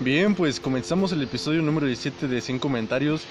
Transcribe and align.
Bien, 0.00 0.34
pues 0.34 0.60
comenzamos 0.60 1.12
el 1.12 1.22
episodio 1.22 1.60
número 1.60 1.86
17 1.86 2.26
de 2.26 2.40
100 2.40 2.58
comentarios 2.58 3.22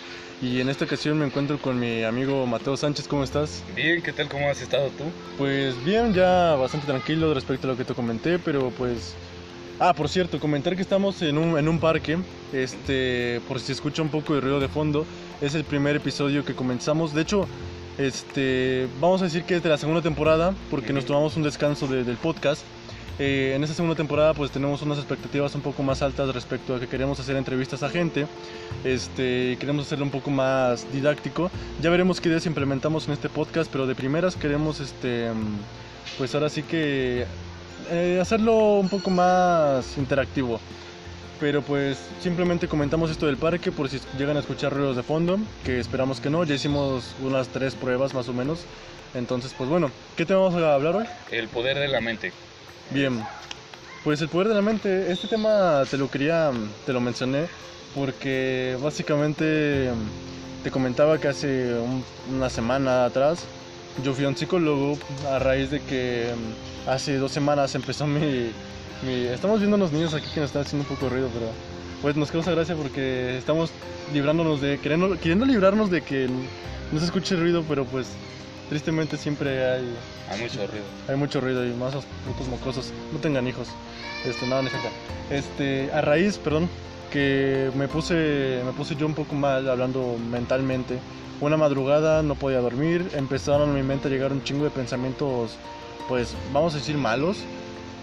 y 0.41 0.59
en 0.61 0.69
esta 0.69 0.85
ocasión 0.85 1.17
me 1.17 1.25
encuentro 1.25 1.57
con 1.57 1.79
mi 1.79 2.03
amigo 2.03 2.45
Mateo 2.45 2.77
Sánchez, 2.77 3.07
¿cómo 3.07 3.23
estás? 3.23 3.63
Bien, 3.75 4.01
¿qué 4.03 4.13
tal? 4.13 4.29
¿Cómo 4.29 4.47
has 4.49 4.61
estado 4.61 4.87
tú? 4.89 5.05
Pues 5.37 5.83
bien, 5.83 6.13
ya 6.13 6.55
bastante 6.55 6.85
tranquilo 6.85 7.33
respecto 7.33 7.67
a 7.67 7.71
lo 7.71 7.77
que 7.77 7.85
te 7.85 7.93
comenté, 7.93 8.37
pero 8.39 8.69
pues... 8.77 9.15
Ah, 9.81 9.93
por 9.93 10.09
cierto, 10.09 10.39
comentar 10.41 10.75
que 10.75 10.81
estamos 10.81 11.21
en 11.21 11.37
un, 11.37 11.57
en 11.57 11.67
un 11.69 11.79
parque, 11.79 12.17
este, 12.51 13.39
por 13.47 13.59
si 13.61 13.67
se 13.67 13.71
escucha 13.73 14.01
un 14.01 14.09
poco 14.09 14.35
de 14.35 14.41
ruido 14.41 14.59
de 14.59 14.67
fondo, 14.67 15.05
es 15.41 15.55
el 15.55 15.63
primer 15.63 15.95
episodio 15.95 16.43
que 16.43 16.53
comenzamos, 16.53 17.13
de 17.13 17.21
hecho, 17.21 17.47
este, 17.97 18.87
vamos 18.99 19.21
a 19.21 19.25
decir 19.25 19.43
que 19.43 19.55
es 19.55 19.63
de 19.63 19.69
la 19.69 19.77
segunda 19.77 20.01
temporada, 20.01 20.53
porque 20.69 20.91
nos 20.91 21.05
tomamos 21.05 21.37
un 21.37 21.43
descanso 21.43 21.87
de- 21.87 22.03
del 22.03 22.17
podcast. 22.17 22.61
Eh, 23.19 23.51
en 23.53 23.61
esta 23.63 23.75
segunda 23.75 23.97
temporada 23.97 24.33
pues 24.33 24.49
tenemos 24.49 24.81
unas 24.81 24.97
expectativas 24.97 25.53
un 25.53 25.61
poco 25.61 25.83
más 25.83 26.01
altas 26.01 26.33
respecto 26.33 26.73
a 26.73 26.79
que 26.79 26.87
queremos 26.87 27.19
hacer 27.19 27.35
entrevistas 27.35 27.83
a 27.83 27.89
gente, 27.89 28.27
este, 28.85 29.57
queremos 29.59 29.85
hacerlo 29.85 30.05
un 30.05 30.11
poco 30.11 30.31
más 30.31 30.89
didáctico. 30.93 31.51
Ya 31.81 31.89
veremos 31.89 32.21
qué 32.21 32.29
ideas 32.29 32.45
implementamos 32.45 33.07
en 33.07 33.13
este 33.13 33.27
podcast, 33.27 33.69
pero 33.69 33.87
de 33.87 33.93
primeras 33.93 34.37
queremos 34.37 34.79
este, 34.79 35.27
pues 36.17 36.33
ahora 36.33 36.47
sí 36.47 36.63
que 36.63 37.25
eh, 37.91 38.19
hacerlo 38.21 38.79
un 38.79 38.87
poco 38.87 39.09
más 39.09 39.97
interactivo. 39.97 40.61
Pero 41.41 41.61
pues 41.61 41.97
simplemente 42.21 42.69
comentamos 42.69 43.11
esto 43.11 43.25
del 43.25 43.37
parque 43.37 43.71
por 43.71 43.89
si 43.89 43.99
llegan 44.17 44.37
a 44.37 44.41
escuchar 44.41 44.73
ruidos 44.73 44.95
de 44.95 45.03
fondo, 45.03 45.39
que 45.65 45.79
esperamos 45.79 46.21
que 46.21 46.29
no, 46.29 46.45
ya 46.45 46.55
hicimos 46.55 47.15
unas 47.21 47.49
tres 47.49 47.75
pruebas 47.75 48.13
más 48.13 48.29
o 48.29 48.33
menos. 48.33 48.61
Entonces 49.13 49.53
pues 49.57 49.69
bueno, 49.69 49.91
¿qué 50.15 50.25
te 50.25 50.33
vamos 50.33 50.53
a 50.55 50.73
hablar 50.73 50.95
hoy? 50.95 51.05
El 51.31 51.49
poder 51.49 51.79
de 51.79 51.89
la 51.89 51.99
mente. 51.99 52.31
Bien, 52.91 53.27
pues 54.03 54.21
el 54.21 54.29
poder 54.29 54.47
de 54.47 54.55
la 54.55 54.61
mente, 54.61 55.11
este 55.11 55.27
tema 55.27 55.85
te 55.89 55.97
lo 55.97 56.09
quería, 56.09 56.51
te 56.85 56.93
lo 56.93 57.01
mencioné 57.01 57.47
porque 57.93 58.77
básicamente 58.81 59.91
te 60.63 60.71
comentaba 60.71 61.19
que 61.19 61.27
hace 61.27 61.73
un- 61.79 62.03
una 62.27 62.49
semana 62.49 63.05
atrás 63.05 63.47
yo 64.03 64.13
fui 64.13 64.25
a 64.25 64.29
un 64.29 64.37
psicólogo 64.37 64.97
a 65.27 65.39
raíz 65.39 65.69
de 65.71 65.81
que 65.83 66.33
hace 66.87 67.17
dos 67.17 67.31
semanas 67.31 67.75
empezó 67.75 68.07
mi, 68.07 68.51
mi- 69.03 69.25
Estamos 69.27 69.59
viendo 69.59 69.75
unos 69.77 69.91
niños 69.91 70.13
aquí 70.13 70.27
que 70.33 70.39
nos 70.39 70.49
están 70.49 70.63
haciendo 70.63 70.87
un 70.89 70.95
poco 70.95 71.05
de 71.05 71.11
ruido, 71.11 71.29
pero 71.33 71.51
pues 72.01 72.15
nos 72.15 72.31
causa 72.31 72.51
gracia 72.51 72.75
porque 72.75 73.37
estamos 73.37 73.73
librándonos 74.13 74.61
de... 74.61 74.79
Queriendo, 74.79 75.11
queriendo 75.19 75.45
librarnos 75.45 75.89
de 75.89 76.01
que 76.01 76.27
no 76.91 76.99
se 76.99 77.05
escuche 77.05 77.35
ruido, 77.35 77.63
pero 77.67 77.85
pues 77.85 78.17
tristemente 78.69 79.17
siempre 79.17 79.65
hay 79.67 79.95
Hay 80.29 80.41
mucho 80.41 80.67
ruido. 80.67 80.85
hay 81.07 81.15
mucho 81.15 81.41
ruido 81.41 81.65
y 81.65 81.73
más 81.73 81.89
esos 81.89 82.05
putos 82.25 82.47
mocosos. 82.47 82.93
No 83.11 83.19
tengan 83.19 83.47
hijos. 83.47 83.67
Este, 84.25 84.47
nada, 84.47 84.61
no 84.61 84.69
cierto. 84.69 84.89
Este, 85.29 85.91
a 85.91 86.01
raíz, 86.01 86.37
perdón, 86.37 86.69
que 87.11 87.71
me 87.75 87.87
puse, 87.87 88.61
me 88.65 88.71
puse 88.73 88.95
yo 88.95 89.05
un 89.05 89.13
poco 89.15 89.35
mal 89.35 89.69
hablando 89.69 90.17
mentalmente. 90.31 90.99
Una 91.41 91.57
madrugada 91.57 92.21
no 92.21 92.35
podía 92.35 92.59
dormir, 92.59 93.09
empezaron 93.15 93.69
a 93.69 93.73
mi 93.73 93.81
mente 93.81 94.07
a 94.09 94.11
llegar 94.11 94.31
un 94.33 94.43
chingo 94.43 94.65
de 94.65 94.71
pensamientos, 94.71 95.57
pues 96.09 96.35
vamos 96.51 96.73
a 96.73 96.77
decir 96.77 96.97
malos, 96.97 97.37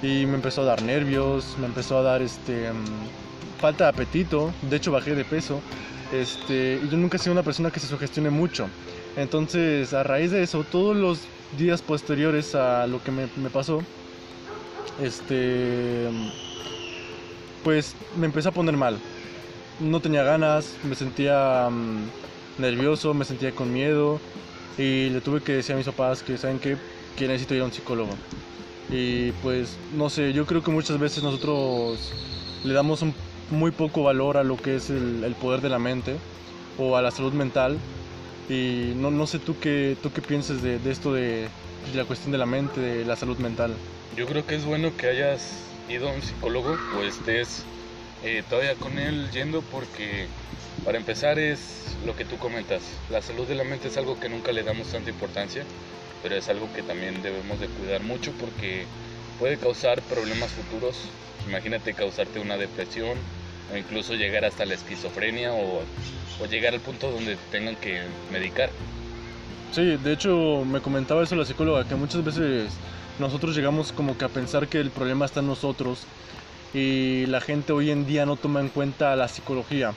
y 0.03 0.25
me 0.25 0.37
empezó 0.37 0.63
a 0.63 0.65
dar 0.65 0.83
nervios, 0.83 1.55
me 1.61 1.67
empezó 1.67 1.99
a 1.99 2.03
dar 2.03 2.23
este 2.23 2.73
mm, 2.73 3.61
falta 3.61 3.85
de 3.85 3.91
apetito, 3.91 4.53
de 4.63 4.77
hecho 4.77 4.91
bajé 4.91 5.15
de 5.15 5.25
peso, 5.27 5.61
este, 6.13 6.81
y 6.83 6.89
yo 6.89 6.97
nunca 6.97 7.19
he 7.19 7.21
sido 7.21 7.33
una 7.33 7.43
persona 7.43 7.71
que 7.71 7.79
se 7.79 7.87
sugestione 7.87 8.31
mucho. 8.31 8.69
Entonces, 9.17 9.95
a 9.95 10.03
raíz 10.03 10.31
de 10.31 10.43
eso, 10.43 10.65
todos 10.65 10.95
los 10.95 11.21
días 11.59 11.81
posteriores 11.81 12.55
a 12.55 12.87
lo 12.87 13.03
que 13.03 13.11
me, 13.11 13.51
pasó, 13.51 13.83
este, 15.01 16.07
pues 17.65 17.95
me 18.17 18.27
empecé 18.27 18.49
a 18.49 18.53
poner 18.53 18.77
mal. 18.77 18.99
No 19.81 20.01
tenía 20.01 20.23
ganas, 20.23 20.77
me 20.85 20.95
sentía 20.95 21.69
mm, 21.71 22.61
nervioso, 22.61 23.15
me 23.15 23.25
sentía 23.25 23.53
con 23.53 23.73
miedo 23.73 24.21
y 24.77 25.09
le 25.09 25.21
tuve 25.23 25.41
que 25.41 25.53
decir 25.53 25.75
a 25.75 25.79
mis 25.79 25.87
papás 25.87 26.23
que, 26.23 26.37
¿saben 26.37 26.59
qué? 26.59 26.77
Que 27.17 27.27
necesito 27.27 27.55
ir 27.55 27.63
a 27.63 27.65
un 27.65 27.73
psicólogo. 27.73 28.13
Y 28.91 29.33
pues, 29.43 29.79
no 29.97 30.11
sé, 30.11 30.35
yo 30.35 30.45
creo 30.45 30.63
que 30.63 30.71
muchas 30.71 30.99
veces 30.99 31.25
nosotros 31.25 32.13
le 32.65 32.75
damos 32.75 33.01
un 33.01 33.15
muy 33.51 33.71
poco 33.71 34.03
valor 34.03 34.37
a 34.37 34.45
lo 34.45 34.57
que 34.59 34.77
es 34.77 34.91
el 34.91 35.35
poder 35.41 35.63
de 35.63 35.71
la 35.71 35.79
mente 35.79 36.17
o 36.79 36.97
a 36.97 37.03
la 37.03 37.11
salud 37.11 37.33
mental. 37.33 37.79
Y 38.49 38.93
no, 38.97 39.11
no 39.11 39.27
sé 39.27 39.39
tú 39.41 39.59
qué, 39.59 39.97
tú 40.01 40.13
qué 40.13 40.23
pienses 40.23 40.63
de, 40.63 40.79
de 40.79 40.91
esto 40.91 41.13
de, 41.13 41.51
de 41.91 41.95
la 41.95 42.05
cuestión 42.05 42.33
de 42.33 42.39
la 42.39 42.47
mente, 42.47 42.81
de 42.81 43.05
la 43.05 43.17
salud 43.17 43.39
mental. 43.39 43.77
Yo 44.17 44.27
creo 44.27 44.47
que 44.47 44.55
es 44.55 44.65
bueno 44.65 44.97
que 44.97 45.09
hayas 45.09 45.81
ido 45.89 46.09
a 46.09 46.13
un 46.13 46.23
psicólogo 46.23 46.79
o 46.89 47.03
estés 47.03 47.69
eh, 48.23 48.43
todavía 48.49 48.77
con 48.77 48.99
él 48.99 49.31
yendo 49.31 49.63
porque 49.63 50.29
para 50.85 50.99
empezar 50.99 51.39
es 51.39 51.99
lo 52.05 52.15
que 52.17 52.25
tú 52.25 52.39
comentas. 52.39 53.05
La 53.09 53.21
salud 53.23 53.47
de 53.47 53.55
la 53.55 53.65
mente 53.65 53.89
es 53.89 53.97
algo 53.97 54.19
que 54.19 54.29
nunca 54.29 54.53
le 54.53 54.63
damos 54.63 54.91
tanta 54.91 55.11
importancia, 55.11 55.67
pero 56.23 56.37
es 56.37 56.49
algo 56.49 56.73
que 56.73 56.83
también 56.83 57.23
debemos 57.23 57.61
de 57.61 57.69
cuidar 57.69 58.03
mucho 58.03 58.37
porque 58.39 58.89
puede 59.39 59.59
causar 59.59 60.03
problemas 60.03 60.53
futuros. 60.53 61.19
Imagínate 61.47 61.95
causarte 61.95 62.39
una 62.41 62.57
depresión 62.57 63.29
o 63.73 63.77
incluso 63.77 64.15
llegar 64.15 64.45
hasta 64.45 64.65
la 64.65 64.75
esquizofrenia 64.75 65.53
o, 65.53 65.83
o 66.41 66.47
llegar 66.47 66.75
al 66.75 66.81
punto 66.81 67.11
donde 67.11 67.37
te 67.37 67.59
tengan 67.59 67.77
que 67.77 68.03
medicar. 68.33 68.71
Sí, 69.73 69.97
de 69.97 70.13
hecho 70.13 70.65
me 70.65 70.81
comentaba 70.81 71.23
eso 71.23 71.37
la 71.37 71.45
psicóloga, 71.45 71.87
que 71.87 71.95
muchas 71.95 72.25
veces 72.25 72.71
nosotros 73.19 73.57
llegamos 73.57 73.93
como 73.93 74.17
que 74.17 74.25
a 74.25 74.29
pensar 74.29 74.69
que 74.69 74.79
el 74.79 74.91
problema 74.91 75.27
está 75.27 75.41
en 75.41 75.49
nosotros 75.49 76.07
y 76.73 77.27
la 77.27 77.41
gente 77.41 77.73
hoy 77.73 77.91
en 77.91 78.07
día 78.07 78.27
no 78.27 78.37
toma 78.37 78.61
en 78.61 78.69
cuenta 78.69 79.17
la 79.17 79.29
psicología 79.29 79.93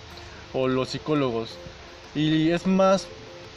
o 0.53 0.67
los 0.67 0.89
psicólogos. 0.89 1.57
Y 2.15 2.49
es 2.49 2.65
más 2.65 3.07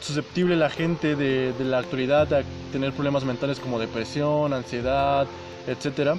susceptible 0.01 0.55
la 0.57 0.69
gente 0.69 1.15
de, 1.15 1.53
de 1.53 1.63
la 1.63 1.79
actualidad 1.79 2.31
a 2.33 2.43
tener 2.71 2.91
problemas 2.93 3.23
mentales 3.23 3.59
como 3.59 3.79
depresión, 3.79 4.53
ansiedad, 4.53 5.27
etcétera. 5.65 6.17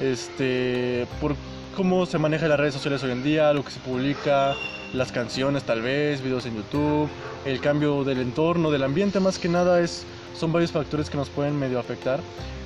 Este, 0.00 1.06
por 1.20 1.34
cómo 1.72 2.06
se 2.06 2.18
maneja 2.18 2.48
las 2.48 2.58
redes 2.58 2.74
sociales 2.74 3.02
hoy 3.02 3.12
en 3.12 3.22
día, 3.22 3.52
lo 3.52 3.64
que 3.64 3.70
se 3.70 3.80
publica, 3.80 4.54
las 4.92 5.12
canciones 5.12 5.64
tal 5.64 5.82
vez, 5.82 6.22
videos 6.22 6.46
en 6.46 6.56
YouTube, 6.56 7.08
el 7.44 7.60
cambio 7.60 8.04
del 8.04 8.20
entorno, 8.20 8.70
del 8.70 8.82
ambiente 8.82 9.20
más 9.20 9.38
que 9.38 9.48
nada 9.48 9.80
es 9.80 10.04
son 10.38 10.52
varios 10.52 10.72
factores 10.72 11.10
que 11.10 11.16
nos 11.16 11.28
pueden 11.28 11.58
medio 11.58 11.78
afectar. 11.78 12.20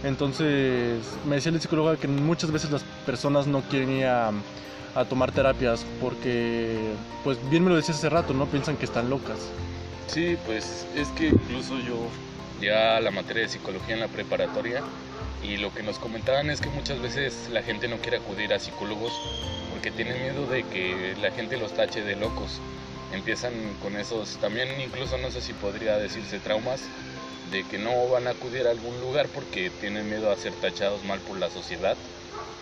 Entonces, 0.04 1.00
me 1.26 1.36
decía 1.36 1.52
el 1.52 1.60
psicólogo 1.60 1.96
que 1.96 2.08
muchas 2.08 2.50
veces 2.50 2.70
las 2.70 2.82
personas 3.04 3.46
no 3.46 3.62
quieren 3.62 3.90
ir 3.90 4.06
a, 4.06 4.30
a 4.94 5.04
tomar 5.04 5.32
terapias 5.32 5.84
porque, 6.00 6.78
pues 7.24 7.38
bien 7.50 7.64
me 7.64 7.70
lo 7.70 7.76
decías 7.76 7.98
hace 7.98 8.08
rato, 8.08 8.34
¿no? 8.34 8.46
Piensan 8.46 8.76
que 8.76 8.84
están 8.84 9.10
locas. 9.10 9.50
Sí, 10.06 10.36
pues 10.46 10.86
es 10.94 11.08
que 11.08 11.28
incluso 11.28 11.78
yo 11.80 11.96
ya 12.60 13.00
la 13.00 13.10
materia 13.10 13.42
de 13.42 13.48
psicología 13.48 13.94
en 13.94 14.00
la 14.00 14.08
preparatoria 14.08 14.82
y 15.48 15.56
lo 15.58 15.72
que 15.72 15.82
nos 15.82 15.98
comentaban 15.98 16.50
es 16.50 16.60
que 16.60 16.68
muchas 16.70 17.00
veces 17.00 17.48
la 17.50 17.62
gente 17.62 17.86
no 17.88 17.98
quiere 17.98 18.16
acudir 18.16 18.52
a 18.52 18.58
psicólogos 18.58 19.12
porque 19.70 19.90
tienen 19.90 20.20
miedo 20.20 20.46
de 20.46 20.64
que 20.64 21.14
la 21.20 21.30
gente 21.30 21.56
los 21.56 21.72
tache 21.72 22.02
de 22.02 22.16
locos. 22.16 22.60
Empiezan 23.14 23.52
con 23.80 23.96
esos, 23.96 24.38
también 24.38 24.68
incluso 24.80 25.16
no 25.18 25.30
sé 25.30 25.40
si 25.40 25.52
podría 25.52 25.98
decirse 25.98 26.40
traumas, 26.40 26.80
de 27.52 27.62
que 27.64 27.78
no 27.78 28.08
van 28.08 28.26
a 28.26 28.30
acudir 28.30 28.66
a 28.66 28.70
algún 28.70 29.00
lugar 29.00 29.28
porque 29.28 29.70
tienen 29.70 30.08
miedo 30.08 30.32
a 30.32 30.36
ser 30.36 30.52
tachados 30.54 31.04
mal 31.04 31.20
por 31.20 31.38
la 31.38 31.48
sociedad. 31.50 31.96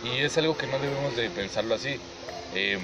Y 0.02 0.18
es 0.18 0.36
algo 0.36 0.56
que 0.56 0.66
no 0.66 0.78
debemos 0.78 1.16
de 1.16 1.30
pensarlo 1.30 1.74
así. 1.74 1.98
Eh, 2.54 2.78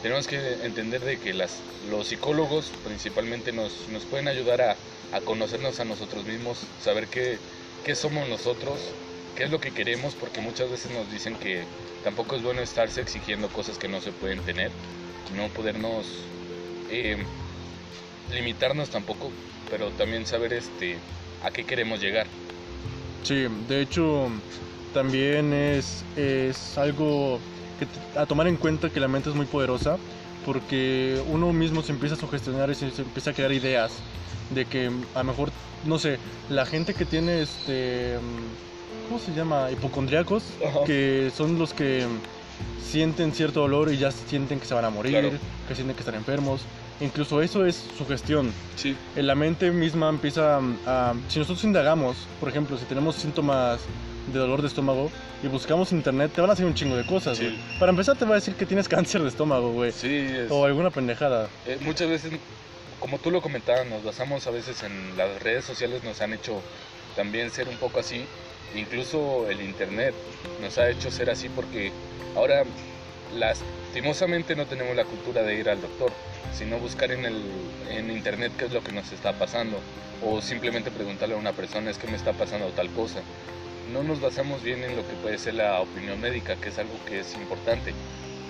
tenemos 0.00 0.26
que 0.26 0.64
entender 0.64 1.04
de 1.04 1.18
que 1.18 1.34
las, 1.34 1.64
los 1.82 2.08
psicólogos 2.08 2.72
principalmente 2.82 3.52
nos, 3.52 3.88
nos 3.88 4.06
pueden 4.06 4.28
ayudar 4.28 4.62
a, 4.62 4.76
a 5.10 5.20
conocernos 5.20 5.80
a 5.80 5.84
nosotros 5.84 6.24
mismos, 6.24 6.72
saber 6.78 7.08
qué, 7.08 7.38
qué 7.82 7.94
somos 7.94 8.28
nosotros, 8.28 8.96
qué 9.34 9.44
es 9.44 9.50
lo 9.50 9.60
que 9.60 9.72
queremos, 9.72 10.14
porque 10.14 10.40
muchas 10.40 10.70
veces 10.70 10.92
nos 10.92 11.10
dicen 11.10 11.36
que 11.36 11.64
tampoco 12.02 12.36
es 12.36 12.42
bueno 12.42 12.60
estarse 12.60 13.00
exigiendo 13.00 13.48
cosas 13.48 13.78
que 13.78 13.88
no 13.88 14.00
se 14.00 14.12
pueden 14.12 14.40
tener, 14.40 14.70
no 15.34 15.48
podernos 15.48 16.06
eh, 16.90 17.24
limitarnos 18.32 18.90
tampoco, 18.90 19.30
pero 19.70 19.90
también 19.92 20.26
saber 20.26 20.52
este, 20.52 20.98
a 21.42 21.50
qué 21.50 21.64
queremos 21.64 22.00
llegar. 22.00 22.26
Sí, 23.22 23.46
de 23.68 23.80
hecho, 23.80 24.30
también 24.92 25.52
es, 25.52 26.04
es 26.16 26.76
algo 26.78 27.40
a 28.16 28.26
tomar 28.26 28.46
en 28.46 28.56
cuenta 28.56 28.90
que 28.90 29.00
la 29.00 29.08
mente 29.08 29.30
es 29.30 29.34
muy 29.34 29.46
poderosa 29.46 29.98
porque 30.44 31.20
uno 31.26 31.52
mismo 31.52 31.82
se 31.82 31.92
empieza 31.92 32.14
a 32.14 32.18
sugestionar 32.18 32.70
y 32.70 32.74
se, 32.74 32.86
empieza 33.02 33.30
a 33.30 33.34
crear 33.34 33.52
ideas 33.52 33.92
de 34.50 34.66
que 34.66 34.90
a 35.14 35.18
lo 35.18 35.24
mejor, 35.24 35.50
no 35.84 35.98
sé, 35.98 36.18
la 36.50 36.66
gente 36.66 36.94
que 36.94 37.06
tiene 37.06 37.40
este, 37.40 38.18
¿cómo 39.08 39.18
se 39.18 39.32
llama? 39.32 39.70
Hipocondriacos, 39.70 40.44
Ajá. 40.66 40.84
que 40.84 41.30
son 41.36 41.58
los 41.58 41.72
que 41.72 42.04
sienten 42.82 43.32
cierto 43.32 43.60
dolor 43.60 43.92
y 43.92 43.98
ya 43.98 44.10
sienten 44.10 44.60
que 44.60 44.66
se 44.66 44.74
van 44.74 44.84
a 44.84 44.90
morir, 44.90 45.12
Claro. 45.12 45.30
que 45.68 45.74
sienten 45.74 45.94
que 45.96 46.00
están 46.00 46.14
enfermos. 46.14 46.62
Incluso 47.00 47.42
eso 47.42 47.66
es 47.66 47.84
sugestión 47.98 48.52
Sí. 48.76 48.96
en 49.16 49.26
la 49.26 49.34
mente 49.34 49.70
misma 49.72 50.08
empieza 50.08 50.60
a, 50.86 51.14
si 51.28 51.38
nosotros 51.40 51.64
indagamos, 51.64 52.16
por 52.38 52.48
ejemplo, 52.48 52.78
si 52.78 52.84
tenemos 52.84 53.16
síntomas 53.16 53.80
de 54.32 54.38
dolor 54.38 54.62
de 54.62 54.68
estómago 54.68 55.10
y 55.42 55.48
buscamos 55.48 55.90
internet, 55.92 56.30
te 56.34 56.40
van 56.40 56.50
a 56.50 56.52
hacer 56.52 56.64
un 56.64 56.74
chingo 56.74 56.96
de 56.96 57.04
cosas, 57.04 57.36
Sí. 57.36 57.58
Para 57.80 57.90
empezar 57.90 58.16
te 58.16 58.24
va 58.24 58.32
a 58.32 58.34
decir 58.36 58.54
que 58.54 58.64
tienes 58.64 58.88
cáncer 58.88 59.22
de 59.22 59.28
estómago, 59.28 59.72
güey. 59.72 59.90
Sí, 59.92 60.08
es- 60.14 60.50
O 60.50 60.64
alguna 60.64 60.90
pendejada. 60.90 61.48
eh, 61.66 61.78
muchas 61.80 62.08
veces, 62.08 62.32
como 63.00 63.18
tú 63.18 63.30
lo 63.32 63.42
comentabas, 63.42 63.86
nos 63.88 64.04
basamos 64.04 64.46
a 64.46 64.50
veces 64.50 64.82
en 64.84 65.16
las 65.16 65.42
redes 65.42 65.64
sociales, 65.64 66.04
nos 66.04 66.20
han 66.20 66.32
hecho 66.32 66.62
también 67.16 67.50
ser 67.50 67.68
un 67.68 67.76
poco 67.76 67.98
así. 67.98 68.24
Incluso 68.74 69.48
el 69.48 69.60
internet 69.60 70.14
nos 70.60 70.78
ha 70.78 70.90
hecho 70.90 71.10
ser 71.10 71.30
así 71.30 71.48
porque 71.48 71.92
ahora 72.36 72.64
lastimosamente 73.34 74.56
no 74.56 74.66
tenemos 74.66 74.96
la 74.96 75.04
cultura 75.04 75.42
de 75.42 75.54
ir 75.54 75.68
al 75.68 75.80
doctor, 75.80 76.12
sino 76.52 76.78
buscar 76.78 77.12
en, 77.12 77.24
el, 77.24 77.42
en 77.90 78.10
internet 78.10 78.52
qué 78.58 78.66
es 78.66 78.72
lo 78.72 78.82
que 78.82 78.92
nos 78.92 79.12
está 79.12 79.32
pasando 79.32 79.78
o 80.22 80.40
simplemente 80.40 80.90
preguntarle 80.90 81.34
a 81.34 81.38
una 81.38 81.52
persona 81.52 81.90
es 81.90 81.98
que 81.98 82.06
me 82.06 82.16
está 82.16 82.32
pasando 82.32 82.68
tal 82.68 82.88
cosa. 82.90 83.20
No 83.92 84.02
nos 84.02 84.20
basamos 84.20 84.62
bien 84.62 84.82
en 84.82 84.96
lo 84.96 85.06
que 85.06 85.14
puede 85.14 85.38
ser 85.38 85.54
la 85.54 85.80
opinión 85.80 86.20
médica, 86.20 86.56
que 86.56 86.70
es 86.70 86.78
algo 86.78 86.94
que 87.06 87.20
es 87.20 87.34
importante. 87.34 87.92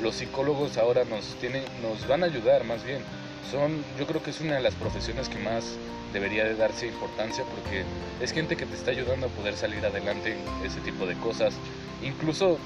Los 0.00 0.16
psicólogos 0.16 0.76
ahora 0.76 1.04
nos 1.04 1.34
tienen, 1.36 1.64
nos 1.82 2.06
van 2.06 2.22
a 2.22 2.26
ayudar 2.26 2.64
más 2.64 2.84
bien. 2.84 3.02
Son, 3.50 3.84
yo 3.98 4.06
creo 4.06 4.22
que 4.22 4.30
es 4.30 4.40
una 4.40 4.54
de 4.54 4.62
las 4.62 4.74
profesiones 4.74 5.28
que 5.28 5.38
más 5.38 5.76
debería 6.12 6.44
de 6.44 6.54
darse 6.54 6.86
importancia 6.86 7.44
porque 7.44 7.84
es 8.20 8.32
gente 8.32 8.56
que 8.56 8.66
te 8.66 8.74
está 8.74 8.90
ayudando 8.90 9.26
a 9.26 9.28
poder 9.30 9.56
salir 9.56 9.84
adelante 9.84 10.32
en 10.32 10.66
ese 10.66 10.80
tipo 10.80 11.06
de 11.06 11.14
cosas. 11.14 11.54
Incluso 12.02 12.58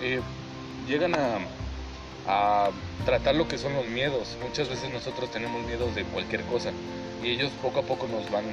eh, 0.00 0.20
llegan 0.88 1.14
a, 1.14 1.38
a 2.26 2.70
tratar 3.04 3.34
lo 3.34 3.46
que 3.46 3.58
son 3.58 3.74
los 3.74 3.86
miedos. 3.86 4.36
Muchas 4.42 4.68
veces 4.68 4.92
nosotros 4.92 5.30
tenemos 5.30 5.64
miedos 5.66 5.94
de 5.94 6.04
cualquier 6.04 6.42
cosa 6.42 6.70
y 7.22 7.30
ellos 7.30 7.50
poco 7.62 7.80
a 7.80 7.82
poco 7.82 8.06
nos 8.06 8.30
van, 8.30 8.44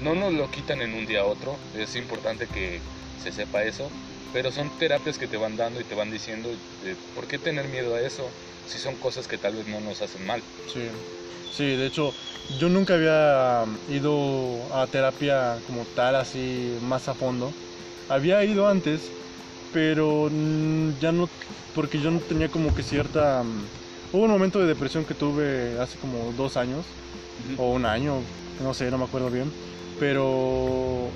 no 0.00 0.14
nos 0.14 0.32
lo 0.32 0.50
quitan 0.50 0.80
en 0.82 0.94
un 0.94 1.06
día 1.06 1.20
a 1.20 1.24
otro, 1.24 1.56
es 1.74 1.96
importante 1.96 2.46
que 2.46 2.80
se 3.22 3.32
sepa 3.32 3.64
eso, 3.64 3.90
pero 4.32 4.52
son 4.52 4.70
terapias 4.78 5.18
que 5.18 5.26
te 5.26 5.36
van 5.36 5.56
dando 5.56 5.80
y 5.80 5.84
te 5.84 5.94
van 5.96 6.10
diciendo 6.10 6.48
eh, 6.84 6.96
por 7.14 7.26
qué 7.26 7.38
tener 7.38 7.68
miedo 7.68 7.94
a 7.96 8.00
eso 8.00 8.30
si 8.70 8.78
son 8.78 8.96
cosas 8.96 9.26
que 9.28 9.36
tal 9.36 9.56
vez 9.56 9.66
no 9.66 9.80
nos 9.80 10.00
hacen 10.00 10.24
mal. 10.26 10.42
Sí. 10.66 10.88
Sí, 11.50 11.64
de 11.64 11.86
hecho, 11.86 12.14
yo 12.58 12.68
nunca 12.68 12.94
había 12.94 13.64
ido 13.88 14.72
a 14.72 14.86
terapia 14.86 15.58
como 15.66 15.84
tal, 15.84 16.14
así 16.14 16.76
más 16.80 17.08
a 17.08 17.14
fondo. 17.14 17.52
Había 18.08 18.44
ido 18.44 18.68
antes, 18.68 19.10
pero 19.72 20.28
ya 21.00 21.12
no, 21.12 21.28
porque 21.74 21.98
yo 21.98 22.10
no 22.10 22.20
tenía 22.20 22.48
como 22.48 22.74
que 22.74 22.82
cierta... 22.82 23.42
mm, 23.42 23.64
Hubo 24.12 24.24
un 24.24 24.30
momento 24.30 24.58
de 24.58 24.66
depresión 24.66 25.04
que 25.04 25.14
tuve 25.14 25.78
hace 25.80 25.96
como 25.98 26.32
dos 26.32 26.56
años, 26.56 26.84
o 27.56 27.70
un 27.70 27.84
año, 27.84 28.22
no 28.60 28.74
sé, 28.74 28.90
no 28.90 28.98
me 28.98 29.04
acuerdo 29.04 29.30
bien. 29.30 29.52
Pero 30.00 31.10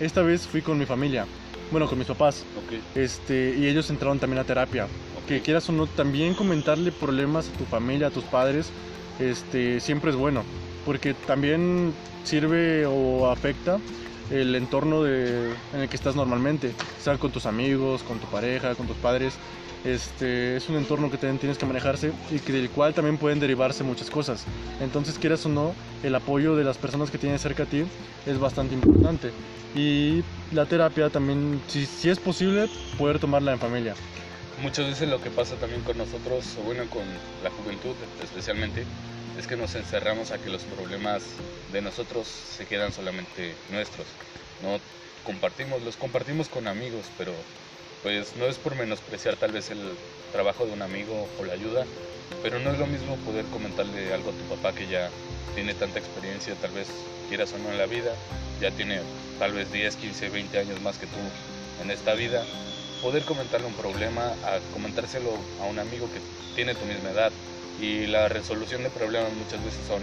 esta 0.00 0.22
vez 0.22 0.48
fui 0.48 0.60
con 0.60 0.76
mi 0.76 0.86
familia, 0.86 1.26
bueno, 1.70 1.86
con 1.86 1.98
mis 1.98 2.08
papás, 2.08 2.44
Ok, 2.56 2.72
este, 2.96 3.54
y 3.56 3.66
ellos 3.68 3.88
entraron 3.90 4.18
también 4.18 4.40
a 4.40 4.44
terapia 4.44 4.88
ok. 5.30 5.36
que 5.36 5.42
quieras 5.42 5.68
o 5.68 5.72
no, 5.72 5.86
también 5.86 6.34
comentarle 6.34 6.92
problemas 6.92 7.48
a 7.48 7.52
tu 7.52 7.64
familia, 7.64 8.08
a 8.08 8.10
tus 8.10 8.24
padres, 8.24 8.72
este, 9.18 9.80
siempre 9.80 10.10
es 10.10 10.16
bueno, 10.16 10.42
porque 10.84 11.14
también 11.14 11.94
sirve 12.24 12.84
o 12.86 13.30
afecta 13.30 13.78
el 14.30 14.54
entorno 14.54 15.02
de- 15.02 15.54
en 15.72 15.80
el 15.80 15.88
que 15.88 15.96
estás 15.96 16.16
normalmente, 16.16 16.72
sea 16.98 17.16
con 17.18 17.32
tus 17.32 17.46
amigos, 17.46 18.02
con 18.02 18.18
tu 18.18 18.26
pareja, 18.26 18.74
con 18.74 18.86
tus 18.86 18.96
padres. 18.96 19.38
Este, 19.82 20.56
es 20.56 20.68
un 20.68 20.76
entorno 20.76 21.10
que 21.10 21.16
también 21.16 21.38
tienes 21.38 21.58
que 21.58 21.64
manejarse 21.64 22.12
y 22.30 22.38
del 22.38 22.68
cual 22.70 22.92
también 22.92 23.16
pueden 23.16 23.40
derivarse 23.40 23.82
muchas 23.82 24.10
cosas. 24.10 24.44
Entonces, 24.80 25.18
quieras 25.18 25.46
o 25.46 25.48
no, 25.48 25.74
el 26.02 26.14
apoyo 26.14 26.54
de 26.54 26.64
las 26.64 26.76
personas 26.76 27.10
que 27.10 27.18
tienes 27.18 27.40
cerca 27.40 27.62
a 27.62 27.66
ti 27.66 27.84
es 28.26 28.38
bastante 28.38 28.74
importante. 28.74 29.32
Y 29.74 30.22
la 30.52 30.66
terapia 30.66 31.08
también, 31.08 31.62
si, 31.68 31.86
si 31.86 32.10
es 32.10 32.18
posible, 32.18 32.68
poder 32.98 33.18
tomarla 33.18 33.52
en 33.52 33.58
familia. 33.58 33.94
Muchas 34.62 34.86
veces 34.86 35.08
lo 35.08 35.22
que 35.22 35.30
pasa 35.30 35.56
también 35.56 35.80
con 35.80 35.96
nosotros, 35.96 36.44
o 36.58 36.62
bueno, 36.62 36.88
con 36.90 37.02
la 37.42 37.50
juventud 37.50 37.94
especialmente, 38.22 38.84
es 39.38 39.46
que 39.46 39.56
nos 39.56 39.74
encerramos 39.74 40.32
a 40.32 40.38
que 40.38 40.50
los 40.50 40.64
problemas 40.64 41.24
de 41.72 41.80
nosotros 41.80 42.26
se 42.26 42.66
quedan 42.66 42.92
solamente 42.92 43.54
nuestros. 43.70 44.06
No 44.62 44.78
compartimos, 45.24 45.82
los 45.82 45.96
compartimos 45.96 46.50
con 46.50 46.68
amigos, 46.68 47.10
pero 47.16 47.32
pues 48.02 48.36
no 48.36 48.44
es 48.44 48.58
por 48.58 48.74
menospreciar 48.76 49.36
tal 49.36 49.52
vez 49.52 49.70
el 49.70 49.80
trabajo 50.30 50.66
de 50.66 50.72
un 50.72 50.82
amigo 50.82 51.26
o 51.40 51.44
la 51.44 51.54
ayuda, 51.54 51.86
pero 52.42 52.58
no 52.58 52.70
es 52.70 52.78
lo 52.78 52.86
mismo 52.86 53.16
poder 53.16 53.46
comentarle 53.46 54.12
algo 54.12 54.28
a 54.28 54.34
tu 54.34 54.56
papá 54.56 54.74
que 54.74 54.86
ya 54.86 55.08
tiene 55.54 55.72
tanta 55.72 55.98
experiencia, 55.98 56.54
tal 56.56 56.72
vez 56.72 56.88
quieras 57.30 57.54
o 57.54 57.58
no 57.58 57.70
en 57.70 57.78
la 57.78 57.86
vida, 57.86 58.14
ya 58.60 58.70
tiene 58.72 59.00
tal 59.38 59.52
vez 59.52 59.72
10, 59.72 59.96
15, 59.96 60.28
20 60.28 60.58
años 60.58 60.82
más 60.82 60.98
que 60.98 61.06
tú 61.06 61.16
en 61.82 61.90
esta 61.90 62.12
vida, 62.12 62.44
poder 63.02 63.24
comentarle 63.24 63.66
un 63.66 63.74
problema, 63.74 64.34
a 64.44 64.60
comentárselo 64.72 65.30
a 65.60 65.64
un 65.64 65.78
amigo 65.78 66.08
que 66.12 66.20
tiene 66.54 66.74
tu 66.74 66.84
misma 66.84 67.10
edad. 67.10 67.32
Y 67.80 68.06
la 68.06 68.28
resolución 68.28 68.82
de 68.82 68.90
problemas 68.90 69.32
muchas 69.32 69.64
veces 69.64 69.80
son, 69.86 70.02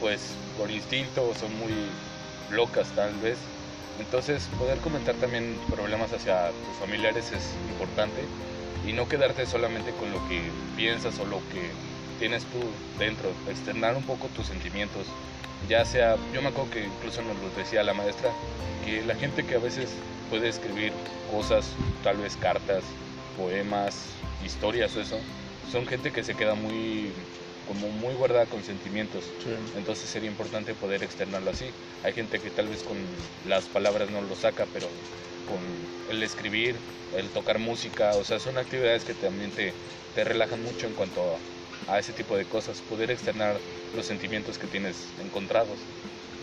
pues, 0.00 0.34
por 0.58 0.70
instinto, 0.70 1.28
o 1.28 1.34
son 1.34 1.56
muy 1.58 1.72
locas 2.50 2.88
tal 2.94 3.12
vez. 3.16 3.38
Entonces, 3.98 4.48
poder 4.58 4.78
comentar 4.78 5.14
también 5.16 5.56
problemas 5.70 6.12
hacia 6.12 6.48
tus 6.48 6.76
familiares 6.80 7.30
es 7.32 7.54
importante 7.70 8.22
y 8.86 8.92
no 8.92 9.08
quedarte 9.08 9.46
solamente 9.46 9.92
con 9.92 10.10
lo 10.10 10.18
que 10.28 10.40
piensas 10.76 11.18
o 11.20 11.26
lo 11.26 11.38
que 11.52 11.70
tienes 12.18 12.44
tú 12.46 12.58
dentro, 12.98 13.30
externar 13.48 13.96
un 13.96 14.02
poco 14.04 14.28
tus 14.28 14.46
sentimientos. 14.46 15.06
Ya 15.68 15.84
sea, 15.84 16.16
yo 16.32 16.42
me 16.42 16.48
acuerdo 16.48 16.70
que 16.70 16.84
incluso 16.84 17.22
nos 17.22 17.36
lo 17.38 17.50
decía 17.50 17.82
la 17.82 17.94
maestra, 17.94 18.30
que 18.84 19.02
la 19.02 19.14
gente 19.14 19.44
que 19.44 19.54
a 19.54 19.58
veces 19.58 19.90
puede 20.32 20.48
escribir 20.48 20.94
cosas, 21.30 21.76
tal 22.02 22.16
vez 22.16 22.38
cartas, 22.38 22.86
poemas, 23.36 24.16
historias 24.42 24.96
o 24.96 25.02
eso, 25.02 25.20
son 25.70 25.86
gente 25.86 26.10
que 26.10 26.22
se 26.22 26.34
queda 26.34 26.54
muy 26.54 27.12
como 27.66 27.90
muy 27.90 28.14
guardada 28.14 28.46
con 28.46 28.62
sentimientos. 28.62 29.34
Entonces 29.76 30.08
sería 30.08 30.30
importante 30.30 30.74
poder 30.74 31.02
externarlo 31.02 31.50
así. 31.50 31.70
Hay 32.02 32.14
gente 32.14 32.38
que 32.38 32.50
tal 32.50 32.68
vez 32.68 32.82
con 32.82 33.14
las 33.44 33.68
palabras 33.68 34.08
no 34.08 34.22
lo 34.22 34.34
saca, 34.34 34.64
pero 34.72 34.88
con 35.46 35.60
el 36.08 36.22
escribir, 36.22 36.80
el 37.12 37.28
tocar 37.28 37.58
música, 37.58 38.16
o 38.16 38.24
sea, 38.24 38.38
son 38.38 38.56
actividades 38.56 39.04
que 39.04 39.12
también 39.12 39.52
te, 39.52 39.74
te 40.14 40.24
relajan 40.24 40.62
mucho 40.62 40.86
en 40.86 40.94
cuanto 40.94 41.36
a, 41.36 41.40
a 41.86 41.98
ese 41.98 42.14
tipo 42.14 42.38
de 42.38 42.46
cosas, 42.46 42.80
poder 42.80 43.10
externar 43.10 43.60
los 43.92 44.06
sentimientos 44.06 44.56
que 44.58 44.66
tienes 44.66 45.14
encontrados. 45.18 45.86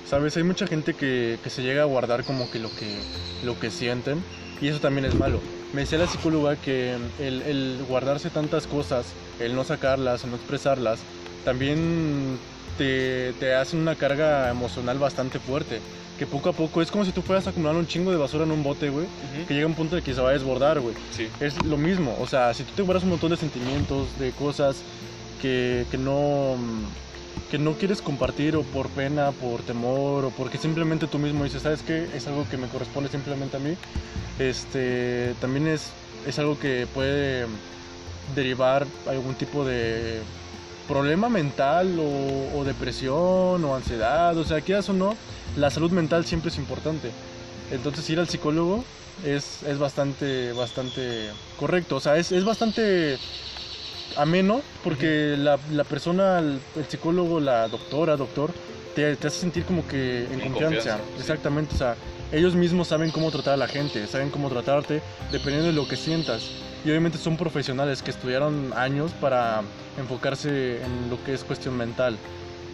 Sabes, 0.05 0.35
hay 0.37 0.43
mucha 0.43 0.65
gente 0.67 0.93
que, 0.93 1.39
que 1.43 1.49
se 1.49 1.61
llega 1.61 1.83
a 1.83 1.85
guardar 1.85 2.23
como 2.23 2.49
que 2.49 2.59
lo 2.59 2.69
que, 2.75 2.97
lo 3.43 3.59
que 3.59 3.69
sienten 3.69 4.23
y 4.61 4.67
eso 4.67 4.79
también 4.79 5.05
es 5.05 5.15
malo. 5.15 5.39
Me 5.73 5.81
decía 5.81 5.99
la 5.99 6.07
psicóloga 6.07 6.55
que 6.55 6.95
el, 7.19 7.41
el 7.43 7.85
guardarse 7.87 8.29
tantas 8.31 8.65
cosas, 8.65 9.05
el 9.39 9.55
no 9.55 9.63
sacarlas, 9.63 10.23
el 10.23 10.31
no 10.31 10.37
expresarlas, 10.37 10.99
también 11.45 12.39
te, 12.77 13.33
te 13.33 13.53
hace 13.53 13.77
una 13.77 13.95
carga 13.95 14.49
emocional 14.49 14.97
bastante 14.97 15.39
fuerte. 15.39 15.79
Que 16.17 16.25
poco 16.25 16.49
a 16.49 16.53
poco 16.53 16.81
es 16.81 16.91
como 16.91 17.05
si 17.05 17.11
tú 17.13 17.21
fueras 17.21 17.47
acumulando 17.47 17.79
un 17.79 17.87
chingo 17.87 18.11
de 18.11 18.17
basura 18.17 18.43
en 18.43 18.51
un 18.51 18.61
bote, 18.61 18.89
güey. 18.89 19.05
Que 19.47 19.53
llega 19.53 19.67
un 19.67 19.73
punto 19.75 19.95
en 19.97 20.03
que 20.03 20.13
se 20.13 20.19
va 20.19 20.31
a 20.31 20.33
desbordar, 20.33 20.81
güey. 20.81 20.93
Sí, 21.11 21.29
Es 21.39 21.63
lo 21.63 21.77
mismo, 21.77 22.17
o 22.19 22.27
sea, 22.27 22.53
si 22.53 22.63
tú 22.63 22.73
te 22.75 22.81
guardas 22.81 23.03
un 23.03 23.11
montón 23.11 23.29
de 23.29 23.37
sentimientos, 23.37 24.07
de 24.19 24.31
cosas 24.31 24.81
que, 25.41 25.85
que 25.89 25.97
no 25.97 26.57
que 27.49 27.57
no 27.57 27.73
quieres 27.73 28.01
compartir 28.01 28.55
o 28.55 28.63
por 28.63 28.89
pena, 28.89 29.31
por 29.31 29.61
temor 29.61 30.25
o 30.25 30.29
porque 30.31 30.57
simplemente 30.57 31.07
tú 31.07 31.19
mismo 31.19 31.43
dices, 31.43 31.63
¿sabes 31.63 31.81
qué? 31.81 32.07
Es 32.15 32.27
algo 32.27 32.47
que 32.49 32.57
me 32.57 32.67
corresponde 32.67 33.09
simplemente 33.09 33.57
a 33.57 33.59
mí. 33.59 33.75
Este, 34.37 35.33
también 35.41 35.67
es, 35.67 35.91
es 36.27 36.39
algo 36.39 36.59
que 36.59 36.87
puede 36.93 37.47
derivar 38.35 38.85
algún 39.07 39.35
tipo 39.35 39.65
de 39.65 40.21
problema 40.87 41.29
mental 41.29 41.99
o, 41.99 42.63
depresión 42.63 43.63
o 43.63 43.75
ansiedad, 43.75 44.35
o 44.35 44.43
sea, 44.43 44.61
quieras 44.61 44.89
o 44.89 44.93
no, 44.93 45.15
la 45.55 45.69
salud 45.69 45.91
mental 45.91 46.25
siempre 46.25 46.49
es 46.49 46.57
importante. 46.57 47.11
Entonces 47.71 48.09
ir 48.09 48.19
al 48.19 48.27
psicólogo 48.27 48.83
es, 49.23 49.63
es 49.63 49.77
bastante, 49.77 50.51
bastante 50.53 51.29
correcto, 51.59 51.97
o 51.97 51.99
sea, 51.99 52.17
es, 52.17 52.31
es 52.31 52.43
bastante 52.43 53.17
ameno 54.17 54.61
porque 54.83 55.35
la, 55.37 55.57
la 55.71 55.83
persona, 55.83 56.39
el, 56.39 56.59
el 56.75 56.85
psicólogo, 56.85 57.39
la 57.39 57.67
doctora, 57.67 58.15
doctor, 58.17 58.51
te, 58.95 59.15
te 59.15 59.27
hace 59.27 59.39
sentir 59.41 59.63
como 59.65 59.87
que 59.87 60.25
en, 60.25 60.33
En 60.41 60.51
confianza. 60.51 60.75
confianza. 60.75 60.99
Exactamente, 61.19 61.75
o 61.75 61.77
sea, 61.77 61.95
ellos 62.31 62.55
mismos 62.55 62.87
saben 62.87 63.11
cómo 63.11 63.31
tratar 63.31 63.53
a 63.55 63.57
la 63.57 63.67
gente, 63.67 64.05
saben 64.07 64.29
cómo 64.29 64.49
tratarte 64.49 65.01
dependiendo 65.31 65.67
de 65.67 65.73
lo 65.73 65.87
que 65.87 65.95
sientas. 65.95 66.43
Y 66.85 66.89
obviamente 66.89 67.17
son 67.17 67.35
profesionales 67.35 68.01
que 68.01 68.11
estudiaron 68.11 68.71
años 68.75 69.11
para 69.19 69.61
enfocarse 69.97 70.81
en 70.81 71.09
lo 71.09 71.21
que 71.23 71.33
es 71.33 71.43
cuestión 71.43 71.75
mental. 71.75 72.17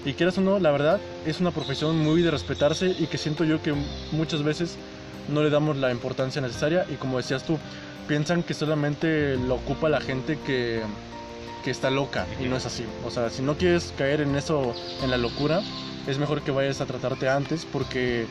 Y 0.06 0.14
quieras 0.14 0.38
o 0.38 0.42
no, 0.42 0.60
la 0.60 0.70
verdad, 0.72 1.00
es 1.26 1.40
una 1.40 1.50
profesión 1.50 1.98
muy 1.98 2.22
de 2.22 2.30
respetarse 2.30 2.88
y 3.00 3.08
que 3.08 3.18
siento 3.18 3.44
yo 3.44 3.64
que 3.64 3.74
muchas 4.12 4.44
veces 4.44 4.78
no 5.28 5.42
le 5.42 5.50
damos 5.50 5.78
la 5.78 5.92
importancia 5.92 6.40
necesaria 6.40 6.86
y 6.88 6.96
como 6.96 7.18
decías 7.18 7.44
tú, 7.44 7.58
piensan 8.08 8.44
que 8.44 8.54
solamente 8.54 9.36
lo 9.38 9.56
ocupa 9.56 9.90
la 9.90 10.00
gente 10.00 10.38
que, 10.46 10.84
que 11.66 11.72
está 11.72 11.90
loca 11.90 12.28
y 12.40 12.44
no 12.48 12.56
es 12.56 12.66
así. 12.68 12.86
O 13.04 13.10
sea, 13.10 13.32
si 13.32 13.42
no 13.42 13.58
quieres 13.58 13.92
caer 13.98 14.22
en 14.22 14.36
eso, 14.36 14.76
en 15.02 15.10
la 15.10 15.18
locura, 15.18 15.62
es 16.08 16.20
mejor 16.20 16.44
que 16.44 16.52
vayas 16.52 16.80
a 16.80 16.86
tratarte 16.86 17.28
antes 17.28 17.66
porque 17.66 18.28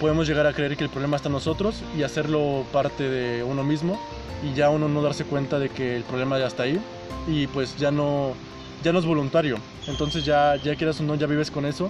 podemos 0.00 0.26
llegar 0.26 0.48
a 0.48 0.52
creer 0.52 0.76
que 0.76 0.82
el 0.82 0.90
problema 0.90 1.16
está 1.16 1.28
en 1.28 1.34
nosotros 1.34 1.82
y 1.96 2.02
hacerlo 2.02 2.66
parte 2.72 3.08
de 3.08 3.44
uno 3.44 3.62
mismo 3.62 4.00
y 4.42 4.52
ya 4.54 4.68
uno 4.68 4.88
no 4.88 5.00
darse 5.00 5.24
cuenta 5.24 5.60
de 5.60 5.68
que 5.68 5.96
el 5.96 6.02
problema 6.02 6.40
ya 6.40 6.48
está 6.48 6.64
ahí 6.64 6.80
y 7.28 7.46
pues 7.46 7.76
ya 7.78 7.92
no, 7.92 8.34
ya 8.82 8.92
no 8.92 8.98
es 8.98 9.04
voluntario. 9.04 9.56
Entonces 9.86 10.24
ya, 10.24 10.56
ya 10.56 10.74
quieras 10.74 11.00
o 11.00 11.04
no, 11.04 11.14
ya 11.14 11.28
vives 11.28 11.52
con 11.52 11.64
eso. 11.64 11.88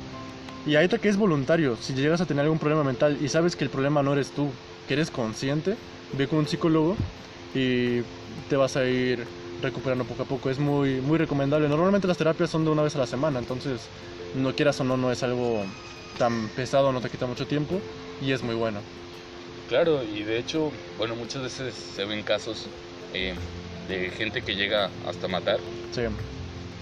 Y 0.66 0.74
ahorita 0.74 0.98
que 0.98 1.08
es 1.08 1.16
voluntario, 1.16 1.76
si 1.76 1.94
llegas 1.94 2.20
a 2.20 2.26
tener 2.26 2.44
algún 2.44 2.58
problema 2.58 2.84
mental 2.84 3.16
y 3.22 3.28
sabes 3.28 3.56
que 3.56 3.64
el 3.64 3.70
problema 3.70 4.02
no 4.02 4.12
eres 4.12 4.30
tú, 4.32 4.50
que 4.86 4.92
eres 4.92 5.10
consciente, 5.10 5.76
ve 6.18 6.28
con 6.28 6.40
un 6.40 6.46
psicólogo 6.46 6.96
y 7.54 8.02
te 8.50 8.56
vas 8.56 8.76
a 8.76 8.84
ir 8.84 9.39
recuperando 9.62 10.04
poco 10.04 10.22
a 10.22 10.26
poco. 10.26 10.50
Es 10.50 10.58
muy, 10.58 11.00
muy 11.00 11.18
recomendable. 11.18 11.68
Normalmente 11.68 12.08
las 12.08 12.18
terapias 12.18 12.50
son 12.50 12.64
de 12.64 12.70
una 12.70 12.82
vez 12.82 12.94
a 12.96 12.98
la 12.98 13.06
semana, 13.06 13.38
entonces 13.38 13.80
no 14.34 14.54
quieras 14.54 14.80
o 14.80 14.84
no, 14.84 14.96
no 14.96 15.10
es 15.10 15.22
algo 15.22 15.64
tan 16.18 16.48
pesado, 16.48 16.92
no 16.92 17.00
te 17.00 17.10
quita 17.10 17.26
mucho 17.26 17.46
tiempo 17.46 17.80
y 18.20 18.32
es 18.32 18.42
muy 18.42 18.54
bueno. 18.54 18.80
Claro, 19.68 20.02
y 20.02 20.22
de 20.24 20.38
hecho, 20.38 20.72
bueno, 20.98 21.14
muchas 21.14 21.42
veces 21.42 21.74
se 21.74 22.04
ven 22.04 22.22
casos 22.22 22.66
eh, 23.14 23.34
de 23.88 24.10
gente 24.10 24.42
que 24.42 24.56
llega 24.56 24.90
hasta 25.06 25.28
matar. 25.28 25.58
Sí. 25.92 26.02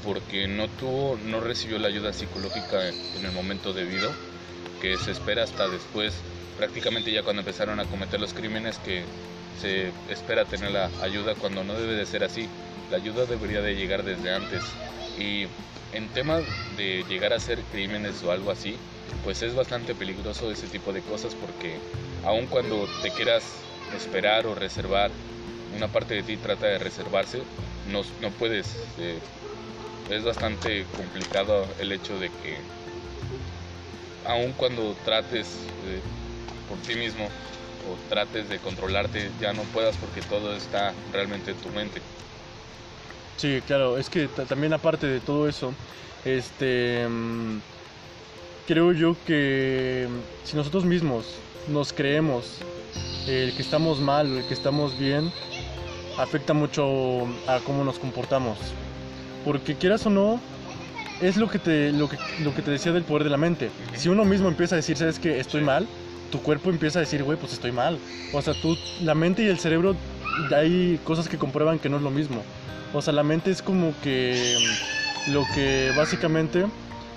Porque 0.04 0.48
no 0.48 0.68
tuvo, 0.68 1.18
no 1.26 1.40
recibió 1.40 1.78
la 1.78 1.88
ayuda 1.88 2.12
psicológica 2.12 2.88
en 2.88 3.24
el 3.24 3.32
momento 3.32 3.72
debido, 3.72 4.10
que 4.80 4.96
se 4.96 5.10
espera 5.10 5.42
hasta 5.42 5.68
después, 5.68 6.14
prácticamente 6.56 7.12
ya 7.12 7.22
cuando 7.22 7.40
empezaron 7.40 7.78
a 7.78 7.84
cometer 7.84 8.20
los 8.20 8.32
crímenes, 8.32 8.78
que 8.78 9.04
se 9.60 9.90
espera 10.08 10.44
tener 10.44 10.70
la 10.70 10.90
ayuda 11.02 11.34
cuando 11.34 11.64
no 11.64 11.74
debe 11.74 11.94
de 11.94 12.06
ser 12.06 12.24
así. 12.24 12.48
La 12.90 12.96
ayuda 12.96 13.26
debería 13.26 13.60
de 13.60 13.74
llegar 13.74 14.02
desde 14.02 14.32
antes. 14.32 14.62
Y 15.18 15.46
en 15.92 16.08
tema 16.12 16.40
de 16.76 17.04
llegar 17.08 17.32
a 17.32 17.36
hacer 17.36 17.62
crímenes 17.64 18.22
o 18.22 18.32
algo 18.32 18.50
así, 18.50 18.76
pues 19.24 19.42
es 19.42 19.54
bastante 19.54 19.94
peligroso 19.94 20.50
ese 20.50 20.66
tipo 20.68 20.92
de 20.92 21.02
cosas 21.02 21.34
porque 21.34 21.78
aun 22.24 22.46
cuando 22.46 22.86
te 23.02 23.10
quieras 23.10 23.62
esperar 23.96 24.46
o 24.46 24.54
reservar, 24.54 25.10
una 25.76 25.88
parte 25.88 26.14
de 26.14 26.22
ti 26.22 26.36
trata 26.36 26.66
de 26.66 26.78
reservarse, 26.78 27.42
no, 27.86 28.02
no 28.20 28.30
puedes. 28.30 28.76
Eh, 28.98 29.18
es 30.10 30.24
bastante 30.24 30.86
complicado 30.96 31.66
el 31.78 31.92
hecho 31.92 32.18
de 32.18 32.30
que 32.30 32.58
aun 34.24 34.52
cuando 34.52 34.94
trates 35.04 35.68
eh, 35.84 36.00
por 36.68 36.78
ti 36.78 36.94
mismo 36.94 37.28
o 37.88 38.08
trates 38.08 38.48
de 38.48 38.58
controlarte, 38.58 39.30
ya 39.40 39.52
no 39.52 39.62
puedas 39.64 39.96
porque 39.96 40.22
todo 40.22 40.54
está 40.54 40.94
realmente 41.12 41.50
en 41.50 41.56
tu 41.58 41.68
mente. 41.70 42.00
Sí, 43.38 43.62
claro, 43.66 43.98
es 43.98 44.10
que 44.10 44.26
también 44.48 44.72
aparte 44.72 45.06
de 45.06 45.20
todo 45.20 45.48
eso, 45.48 45.72
este 46.24 47.06
mm, 47.08 47.60
creo 48.66 48.92
yo 48.92 49.16
que 49.24 50.08
si 50.42 50.56
nosotros 50.56 50.84
mismos 50.84 51.36
nos 51.68 51.92
creemos 51.92 52.58
el 53.28 53.54
que 53.54 53.62
estamos 53.62 54.00
mal 54.00 54.26
o 54.32 54.38
el 54.38 54.44
que 54.44 54.54
estamos 54.54 54.98
bien, 54.98 55.30
afecta 56.18 56.52
mucho 56.52 57.28
a 57.46 57.60
cómo 57.64 57.84
nos 57.84 58.00
comportamos. 58.00 58.58
Porque 59.44 59.76
quieras 59.76 60.04
o 60.06 60.10
no, 60.10 60.40
es 61.22 61.36
lo 61.36 61.48
que 61.48 61.60
te, 61.60 61.92
lo 61.92 62.08
que, 62.08 62.18
lo 62.42 62.52
que 62.52 62.62
te 62.62 62.72
decía 62.72 62.90
del 62.90 63.04
poder 63.04 63.22
de 63.22 63.30
la 63.30 63.36
mente. 63.36 63.70
Si 63.94 64.08
uno 64.08 64.24
mismo 64.24 64.48
empieza 64.48 64.74
a 64.74 64.78
decir, 64.78 64.96
¿sabes 64.96 65.20
que 65.20 65.38
Estoy 65.38 65.62
mal, 65.62 65.86
tu 66.32 66.42
cuerpo 66.42 66.70
empieza 66.70 66.98
a 66.98 67.02
decir, 67.02 67.22
güey, 67.22 67.38
pues 67.38 67.52
estoy 67.52 67.70
mal. 67.70 67.98
O 68.32 68.42
sea, 68.42 68.54
tú, 68.54 68.76
la 69.04 69.14
mente 69.14 69.44
y 69.44 69.46
el 69.46 69.60
cerebro, 69.60 69.94
hay 70.54 71.00
cosas 71.04 71.28
que 71.28 71.38
comprueban 71.38 71.78
que 71.78 71.88
no 71.88 71.96
es 71.96 72.02
lo 72.02 72.10
mismo. 72.10 72.42
O 72.92 73.02
sea, 73.02 73.12
la 73.12 73.22
mente 73.22 73.50
es 73.50 73.62
como 73.62 73.92
que 74.02 74.56
lo 75.28 75.44
que 75.54 75.92
básicamente 75.96 76.64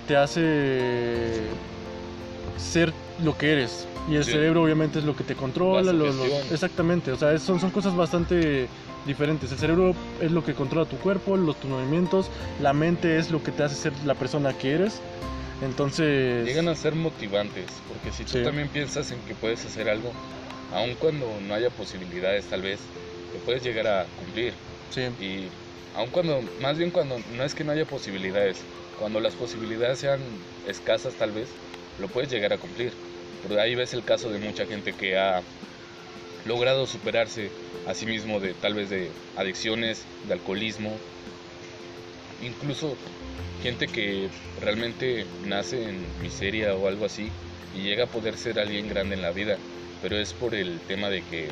te 0.07 0.17
hace 0.17 1.43
ser 2.57 2.93
lo 3.23 3.37
que 3.37 3.53
eres. 3.53 3.87
Y 4.09 4.15
el 4.15 4.25
cerebro 4.25 4.63
obviamente 4.63 4.99
es 4.99 5.05
lo 5.05 5.15
que 5.15 5.23
te 5.23 5.35
controla. 5.35 5.93
exactamente, 6.51 7.11
o 7.11 7.15
sea, 7.15 7.37
son, 7.37 7.59
son 7.59 7.71
cosas 7.71 7.95
bastante 7.95 8.67
diferentes. 9.05 9.51
El 9.51 9.57
cerebro 9.57 9.95
es 10.19 10.31
lo 10.31 10.43
que 10.43 10.53
controla 10.53 10.85
tu 10.85 10.97
cuerpo, 10.97 11.37
los, 11.37 11.55
tus 11.59 11.69
movimientos. 11.69 12.29
La 12.61 12.73
mente 12.73 13.17
es 13.17 13.31
lo 13.31 13.43
que 13.43 13.51
te 13.51 13.63
hace 13.63 13.75
ser 13.75 13.93
la 14.05 14.15
persona 14.15 14.53
que 14.53 14.73
eres. 14.73 15.01
Entonces... 15.61 16.45
Llegan 16.45 16.67
a 16.67 16.75
ser 16.75 16.95
motivantes, 16.95 17.67
porque 17.87 18.11
si 18.11 18.23
tú 18.23 18.43
también 18.43 18.67
piensas 18.67 19.11
en 19.11 19.19
que 19.21 19.35
puedes 19.35 19.63
hacer 19.63 19.89
algo, 19.89 20.11
aun 20.73 20.95
cuando 20.95 21.39
no 21.41 21.53
haya 21.53 21.69
posibilidades 21.69 22.45
tal 22.47 22.61
vez, 22.61 22.81
te 23.31 23.39
puedes 23.39 23.63
llegar 23.63 23.87
a 23.87 24.05
cumplir. 24.17 24.53
Sí. 24.89 25.01
Y 25.19 25.49
aun 25.95 26.09
cuando, 26.09 26.41
más 26.61 26.77
bien 26.77 26.91
cuando 26.91 27.19
no 27.35 27.43
es 27.43 27.53
que 27.53 27.63
no 27.63 27.71
haya 27.71 27.85
posibilidades, 27.85 28.63
cuando 28.99 29.19
las 29.19 29.35
posibilidades 29.35 29.99
sean 29.99 30.21
escasas 30.67 31.15
tal 31.15 31.31
vez, 31.31 31.49
lo 31.99 32.07
puedes 32.07 32.31
llegar 32.31 32.53
a 32.53 32.57
cumplir. 32.57 32.93
Pero 33.43 33.59
ahí 33.59 33.75
ves 33.75 33.93
el 33.93 34.03
caso 34.03 34.29
de 34.29 34.39
mucha 34.39 34.65
gente 34.65 34.93
que 34.93 35.17
ha 35.17 35.41
logrado 36.45 36.85
superarse 36.85 37.49
a 37.87 37.93
sí 37.93 38.05
mismo 38.05 38.39
de 38.39 38.53
tal 38.53 38.73
vez 38.73 38.89
de 38.89 39.11
adicciones, 39.35 40.05
de 40.27 40.33
alcoholismo, 40.33 40.95
incluso 42.41 42.95
gente 43.61 43.87
que 43.87 44.29
realmente 44.59 45.25
nace 45.45 45.83
en 45.83 46.05
miseria 46.21 46.75
o 46.75 46.87
algo 46.87 47.05
así 47.05 47.29
y 47.75 47.83
llega 47.83 48.05
a 48.05 48.07
poder 48.07 48.37
ser 48.37 48.59
alguien 48.59 48.89
grande 48.89 49.15
en 49.15 49.21
la 49.21 49.31
vida, 49.31 49.57
pero 50.01 50.17
es 50.17 50.33
por 50.33 50.55
el 50.55 50.79
tema 50.87 51.09
de 51.09 51.21
que 51.23 51.49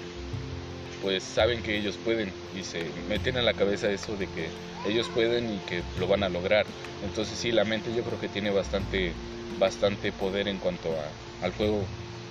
pues 1.02 1.24
saben 1.24 1.62
que 1.62 1.78
ellos 1.78 1.98
pueden 2.04 2.32
y 2.58 2.64
se 2.64 2.86
meten 3.08 3.38
a 3.38 3.42
la 3.42 3.54
cabeza 3.54 3.90
eso 3.90 4.18
de 4.18 4.28
que 4.28 4.50
ellos 4.86 5.08
pueden 5.14 5.54
y 5.54 5.58
que 5.60 5.82
lo 6.00 6.08
van 6.08 6.24
a 6.24 6.30
lograr. 6.30 6.66
Entonces 7.04 7.38
sí, 7.38 7.52
la 7.52 7.64
mente 7.64 7.94
yo 7.96 8.04
creo 8.04 8.20
que 8.20 8.28
tiene 8.28 8.52
bastante, 8.52 9.14
bastante 9.58 10.12
poder 10.12 10.48
en 10.48 10.58
cuanto 10.58 10.90
a, 10.90 11.46
al 11.46 11.54
juego 11.54 11.84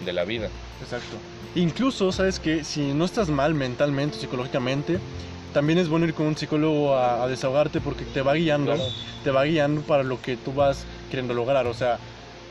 de 0.05 0.13
la 0.13 0.25
vida. 0.25 0.49
Exacto. 0.83 1.17
Incluso, 1.55 2.13
sabes 2.13 2.39
que 2.39 2.63
si 2.63 2.93
no 2.93 3.05
estás 3.05 3.31
mal 3.31 3.55
mentalmente, 3.55 4.19
psicológicamente, 4.19 4.99
también 5.53 5.79
es 5.79 5.89
bueno 5.89 6.07
ir 6.07 6.15
con 6.15 6.27
un 6.27 6.37
psicólogo 6.37 6.97
a, 6.97 7.27
desahogarte 7.27 7.81
porque 7.81 8.05
te 8.05 8.21
va 8.23 8.35
guiando, 8.35 8.77
te 9.25 9.31
va 9.31 9.45
guiando 9.45 9.81
para 9.81 10.03
lo 10.03 10.21
que 10.21 10.37
tú 10.37 10.53
vas 10.53 10.85
queriendo 11.11 11.35
lograr. 11.35 11.67
O 11.67 11.75
sea, 11.75 11.99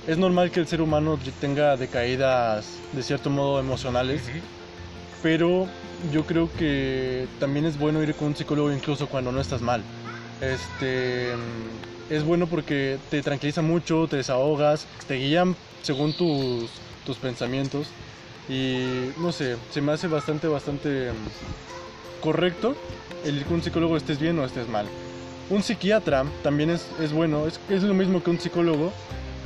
es 0.08 0.18
normal 0.18 0.52
que 0.52 0.62
el 0.62 0.68
ser 0.68 0.82
humano 0.82 1.20
tenga 1.42 1.76
decaídas 1.76 2.80
de 2.94 3.04
cierto 3.04 3.30
modo 3.30 3.60
emocionales, 3.60 4.22
pero 5.22 5.68
yo 6.14 6.26
creo 6.26 6.50
que 6.58 7.28
también 7.40 7.66
es 7.66 7.78
bueno 7.78 8.02
ir 8.02 8.16
con 8.16 8.30
un 8.30 8.36
psicólogo 8.36 8.72
incluso 8.72 9.08
cuando 9.08 9.34
no 9.34 9.42
estás 9.42 9.62
mal. 9.62 9.84
Este 10.40 11.34
es 12.10 12.24
bueno 12.24 12.48
porque 12.48 12.98
te 13.10 13.22
tranquiliza 13.22 13.62
mucho, 13.62 14.08
te 14.08 14.16
desahogas, 14.16 14.88
te 15.08 15.16
guían 15.16 15.58
según 15.82 16.14
tus, 16.14 16.72
tus 17.06 17.18
pensamientos 17.18 17.88
y 18.48 19.10
no 19.18 19.34
sé, 19.34 19.58
se 19.72 19.82
me 19.82 19.92
hace 19.92 20.08
bastante, 20.08 20.48
bastante 20.48 21.12
correcto 22.22 22.78
el 23.26 23.38
ir 23.38 23.44
con 23.44 23.56
un 23.56 23.64
psicólogo 23.64 23.98
estés 23.98 24.20
bien 24.20 24.40
o 24.40 24.46
estés 24.46 24.70
mal. 24.70 24.86
Un 25.50 25.64
psiquiatra 25.64 26.26
también 26.44 26.70
es, 26.70 26.88
es 27.02 27.12
bueno, 27.12 27.46
es, 27.46 27.60
es 27.70 27.84
lo 27.84 27.94
mismo 27.94 28.24
que 28.24 28.30
un 28.30 28.40
psicólogo, 28.40 28.94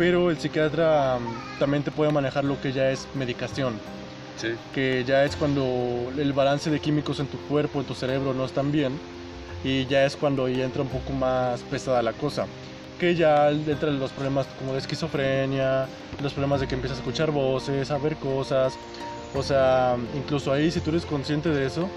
pero 0.02 0.32
el 0.32 0.40
psiquiatra 0.40 1.20
mm, 1.20 1.60
también 1.60 1.84
te 1.84 1.92
puede 1.92 2.12
manejar 2.12 2.44
lo 2.44 2.60
que 2.60 2.72
ya 2.72 2.90
es 2.90 3.08
medicación 3.14 3.76
que 4.74 5.04
ya 5.06 5.24
es 5.24 5.36
cuando 5.36 6.12
el 6.18 6.34
balance 6.34 6.72
de 6.72 6.80
químicos 6.80 7.20
en 7.20 7.28
tu 7.28 7.38
cuerpo, 7.42 7.80
en 7.80 7.86
tu 7.86 7.94
cerebro 7.94 8.34
no 8.34 8.46
están 8.46 8.72
bien 8.72 8.94
y 9.64 9.86
ya 9.86 10.04
es 10.04 10.16
cuando 10.16 10.50
ya 10.50 10.64
entra 10.64 10.82
un 10.82 10.88
poco 10.88 11.14
más 11.14 11.62
pesada 11.62 12.02
la 12.02 12.14
cosa. 12.14 12.48
Que 13.00 13.14
ya 13.14 13.52
entran 13.52 14.00
los 14.00 14.10
problemas 14.10 14.48
como 14.58 14.74
de 14.74 14.80
esquizofrenia, 14.80 15.86
los 16.20 16.34
problemas 16.34 16.62
de 16.62 16.68
que 16.68 16.74
empiezas 16.74 16.98
a 16.98 17.02
escuchar 17.02 17.30
voces, 17.30 17.92
a 17.92 18.00
ver 18.00 18.16
cosas. 18.16 18.74
O 19.36 19.44
sea, 19.44 19.96
incluso 20.16 20.52
ahí 20.52 20.72
si 20.72 20.80
tú 20.80 20.90
eres 20.90 21.06
consciente 21.06 21.50
de 21.50 21.68
eso, 21.68 21.88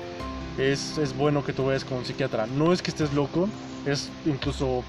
es, 0.59 0.99
es 0.99 1.17
bueno 1.17 1.43
que 1.43 1.55
tú 1.55 1.65
vayas 1.65 1.87
con 1.87 1.97
un 1.97 2.05
psiquiatra. 2.05 2.47
No 2.47 2.75
es 2.75 2.83
que 2.83 2.91
estés 2.91 3.15
loco, 3.15 3.49
es 3.87 4.11
incluso 4.27 4.85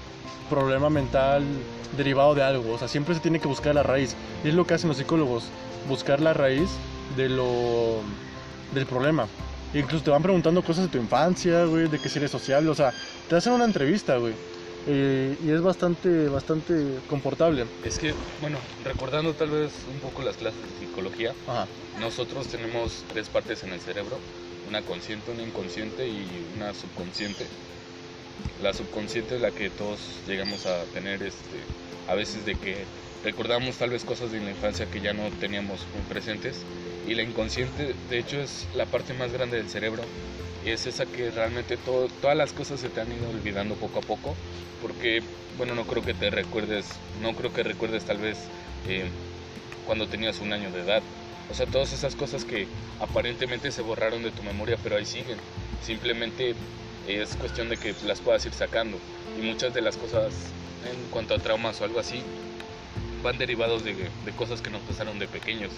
problema 0.48 0.90
mental 0.90 1.44
derivado 1.96 2.34
de 2.34 2.42
algo. 2.42 2.74
O 2.74 2.78
sea, 2.78 2.88
siempre 2.88 3.14
se 3.14 3.20
tiene 3.20 3.40
que 3.40 3.48
buscar 3.48 3.74
la 3.74 3.82
raíz. 3.82 4.14
Y 4.44 4.48
es 4.48 4.54
lo 4.54 4.66
que 4.66 4.74
hacen 4.74 4.88
los 4.88 4.96
psicólogos, 4.96 5.44
buscar 5.88 6.20
la 6.20 6.32
raíz 6.32 6.70
de 7.16 7.28
lo 7.28 8.00
del 8.74 8.86
problema. 8.86 9.26
Incluso 9.74 10.04
te 10.04 10.10
van 10.10 10.22
preguntando 10.22 10.62
cosas 10.62 10.84
de 10.84 10.90
tu 10.90 10.98
infancia, 10.98 11.64
güey, 11.64 11.88
de 11.88 11.98
que 11.98 12.08
si 12.08 12.18
eres 12.18 12.30
social, 12.30 12.68
o 12.68 12.74
sea, 12.74 12.92
te 13.28 13.36
hacen 13.36 13.52
una 13.52 13.64
entrevista, 13.64 14.16
güey. 14.16 14.34
Eh, 14.88 15.36
y 15.44 15.50
es 15.50 15.60
bastante, 15.60 16.28
bastante 16.28 16.98
confortable. 17.08 17.66
Es 17.84 17.98
que, 17.98 18.14
bueno, 18.40 18.58
recordando 18.84 19.32
tal 19.34 19.50
vez 19.50 19.72
un 19.92 19.98
poco 19.98 20.22
las 20.22 20.36
clases 20.36 20.60
de 20.62 20.86
psicología, 20.86 21.34
nosotros 22.00 22.46
tenemos 22.46 23.04
tres 23.12 23.28
partes 23.28 23.64
en 23.64 23.72
el 23.72 23.80
cerebro, 23.80 24.18
una 24.68 24.82
consciente, 24.82 25.32
una 25.32 25.42
inconsciente 25.42 26.06
y 26.06 26.46
una 26.56 26.72
subconsciente. 26.72 27.46
La 28.60 28.72
subconsciente 28.72 29.36
es 29.36 29.40
la 29.40 29.50
que 29.50 29.70
todos 29.70 30.00
llegamos 30.26 30.66
a 30.66 30.84
tener 30.86 31.22
este, 31.22 31.64
a 32.08 32.14
veces 32.14 32.44
de 32.44 32.54
que 32.54 32.86
recordamos 33.22 33.76
tal 33.76 33.90
vez 33.90 34.04
cosas 34.04 34.30
de 34.32 34.40
la 34.40 34.50
infancia 34.50 34.86
que 34.90 35.00
ya 35.00 35.12
no 35.12 35.30
teníamos 35.30 35.86
muy 35.94 36.02
presentes 36.08 36.64
y 37.06 37.14
la 37.14 37.22
inconsciente 37.22 37.94
de 38.08 38.18
hecho 38.18 38.40
es 38.40 38.68
la 38.74 38.86
parte 38.86 39.14
más 39.14 39.32
grande 39.32 39.56
del 39.56 39.68
cerebro 39.68 40.02
y 40.64 40.70
es 40.70 40.86
esa 40.86 41.06
que 41.06 41.30
realmente 41.30 41.76
todo, 41.76 42.08
todas 42.08 42.36
las 42.36 42.52
cosas 42.52 42.80
se 42.80 42.88
te 42.88 43.00
han 43.00 43.12
ido 43.12 43.28
olvidando 43.28 43.74
poco 43.76 43.98
a 43.98 44.02
poco 44.02 44.34
porque 44.80 45.22
bueno 45.56 45.74
no 45.74 45.86
creo 45.86 46.02
que 46.02 46.14
te 46.14 46.30
recuerdes 46.30 47.00
no 47.20 47.34
creo 47.34 47.52
que 47.52 47.62
recuerdes 47.62 48.04
tal 48.04 48.18
vez 48.18 48.50
eh, 48.86 49.10
cuando 49.84 50.08
tenías 50.08 50.40
un 50.40 50.52
año 50.52 50.70
de 50.70 50.80
edad 50.80 51.02
O 51.48 51.54
sea, 51.54 51.66
todas 51.66 51.92
esas 51.92 52.16
cosas 52.16 52.44
que 52.44 52.66
aparentemente 52.98 53.70
se 53.70 53.82
borraron 53.82 54.22
de 54.22 54.32
tu 54.32 54.42
memoria, 54.42 54.76
pero 54.82 54.96
ahí 54.96 55.04
siguen. 55.04 55.38
Simplemente 55.80 56.56
es 57.06 57.36
cuestión 57.36 57.68
de 57.68 57.76
que 57.76 57.94
las 58.02 58.20
puedas 58.20 58.44
ir 58.46 58.52
sacando. 58.54 58.98
Y 59.36 59.42
muchas 59.42 59.72
de 59.72 59.80
las 59.82 59.96
cosas 59.96 60.54
en 60.84 61.08
cuanto 61.08 61.34
a 61.34 61.38
traumas 61.38 61.80
o 61.80 61.84
algo 61.84 61.98
así 62.00 62.22
van 63.22 63.38
derivados 63.38 63.84
de, 63.84 64.10
de 64.24 64.32
cosas 64.32 64.62
que 64.62 64.70
nos 64.70 64.82
pasaron 64.82 65.18
de 65.18 65.28
pequeños. 65.28 65.72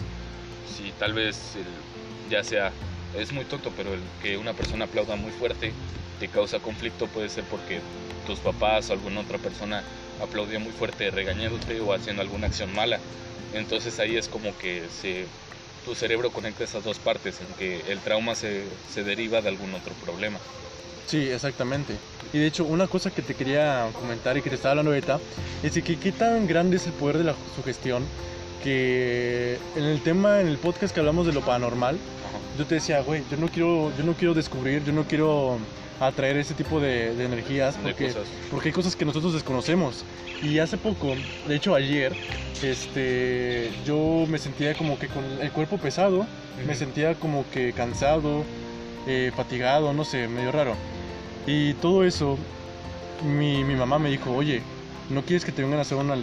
Si 0.64 0.92
tal 0.92 1.14
vez 1.14 1.56
el- 1.56 2.28
ya 2.28 2.42
sea, 2.44 2.72
es 3.14 3.32
muy 3.32 3.44
tonto, 3.46 3.72
pero 3.74 3.94
el 3.94 4.02
que 4.20 4.36
una 4.36 4.54
persona 4.54 4.84
aplauda 4.84 5.16
muy 5.16 5.32
fuerte 5.32 5.74
te 6.18 6.28
causa 6.28 6.60
conflicto 6.60 7.06
puede 7.08 7.28
ser 7.28 7.44
porque 7.48 7.80
tus 8.26 8.40
papás 8.40 8.90
o 8.90 8.92
alguna 8.92 9.20
otra 9.20 9.38
persona 9.38 9.84
aplaudía 10.20 10.58
muy 10.58 10.72
fuerte 10.72 11.10
regañándote 11.10 11.80
o 11.80 11.92
haciendo 11.94 12.20
alguna 12.22 12.48
acción 12.48 12.72
mala. 12.74 13.00
Entonces 13.52 13.98
ahí 13.98 14.16
es 14.16 14.28
como 14.28 14.58
que 14.58 14.90
se, 14.90 15.30
tu 15.82 15.94
cerebro 15.94 16.32
conecta 16.32 16.64
esas 16.64 16.84
dos 16.84 16.98
partes, 16.98 17.40
en 17.40 17.54
que 17.54 17.80
el 17.80 18.02
trauma 18.02 18.34
se, 18.34 18.68
se 18.84 19.04
deriva 19.04 19.40
de 19.40 19.48
algún 19.48 19.74
otro 19.74 19.94
problema. 19.96 20.40
Sí, 21.08 21.28
exactamente. 21.30 21.94
Y 22.34 22.38
de 22.38 22.46
hecho, 22.46 22.64
una 22.64 22.86
cosa 22.86 23.10
que 23.10 23.22
te 23.22 23.34
quería 23.34 23.88
comentar 23.98 24.36
y 24.36 24.42
que 24.42 24.50
te 24.50 24.56
estaba 24.56 24.72
hablando 24.72 24.90
ahorita 24.90 25.18
es 25.62 25.72
que 25.72 25.96
qué 25.98 26.12
tan 26.12 26.46
grande 26.46 26.76
es 26.76 26.86
el 26.86 26.92
poder 26.92 27.16
de 27.16 27.24
la 27.24 27.34
sugestión 27.56 28.04
que 28.62 29.58
en 29.74 29.84
el 29.84 30.02
tema, 30.02 30.40
en 30.40 30.48
el 30.48 30.58
podcast 30.58 30.92
que 30.92 31.00
hablamos 31.00 31.26
de 31.26 31.32
lo 31.32 31.40
paranormal, 31.40 31.96
yo 32.58 32.66
te 32.66 32.74
decía, 32.74 33.00
güey, 33.00 33.22
yo 33.30 33.38
no 33.38 33.48
quiero, 33.48 33.90
yo 33.96 34.04
no 34.04 34.12
quiero 34.12 34.34
descubrir, 34.34 34.84
yo 34.84 34.92
no 34.92 35.04
quiero 35.04 35.58
atraer 36.00 36.36
ese 36.36 36.54
tipo 36.54 36.78
de, 36.78 37.14
de 37.14 37.24
energías 37.24 37.76
porque, 37.82 38.12
porque 38.50 38.68
hay 38.68 38.72
cosas 38.72 38.94
que 38.94 39.06
nosotros 39.06 39.32
desconocemos. 39.32 40.04
Y 40.42 40.58
hace 40.58 40.76
poco, 40.76 41.14
de 41.46 41.56
hecho 41.56 41.74
ayer, 41.74 42.14
este, 42.62 43.70
yo 43.86 44.26
me 44.28 44.38
sentía 44.38 44.74
como 44.74 44.98
que 44.98 45.08
con 45.08 45.24
el 45.40 45.50
cuerpo 45.52 45.78
pesado, 45.78 46.26
me 46.66 46.74
sentía 46.74 47.14
como 47.14 47.48
que 47.50 47.72
cansado, 47.72 48.44
eh, 49.06 49.32
fatigado, 49.34 49.92
no 49.92 50.04
sé, 50.04 50.28
medio 50.28 50.52
raro. 50.52 50.74
Y 51.48 51.72
todo 51.74 52.04
eso, 52.04 52.36
mi, 53.24 53.64
mi 53.64 53.74
mamá 53.74 53.98
me 53.98 54.10
dijo, 54.10 54.30
oye, 54.34 54.62
¿no 55.08 55.22
quieres 55.22 55.46
que 55.46 55.50
te 55.50 55.62
vengan 55.62 55.78
a 55.78 55.82
hacer 55.82 55.96
una, 55.96 56.14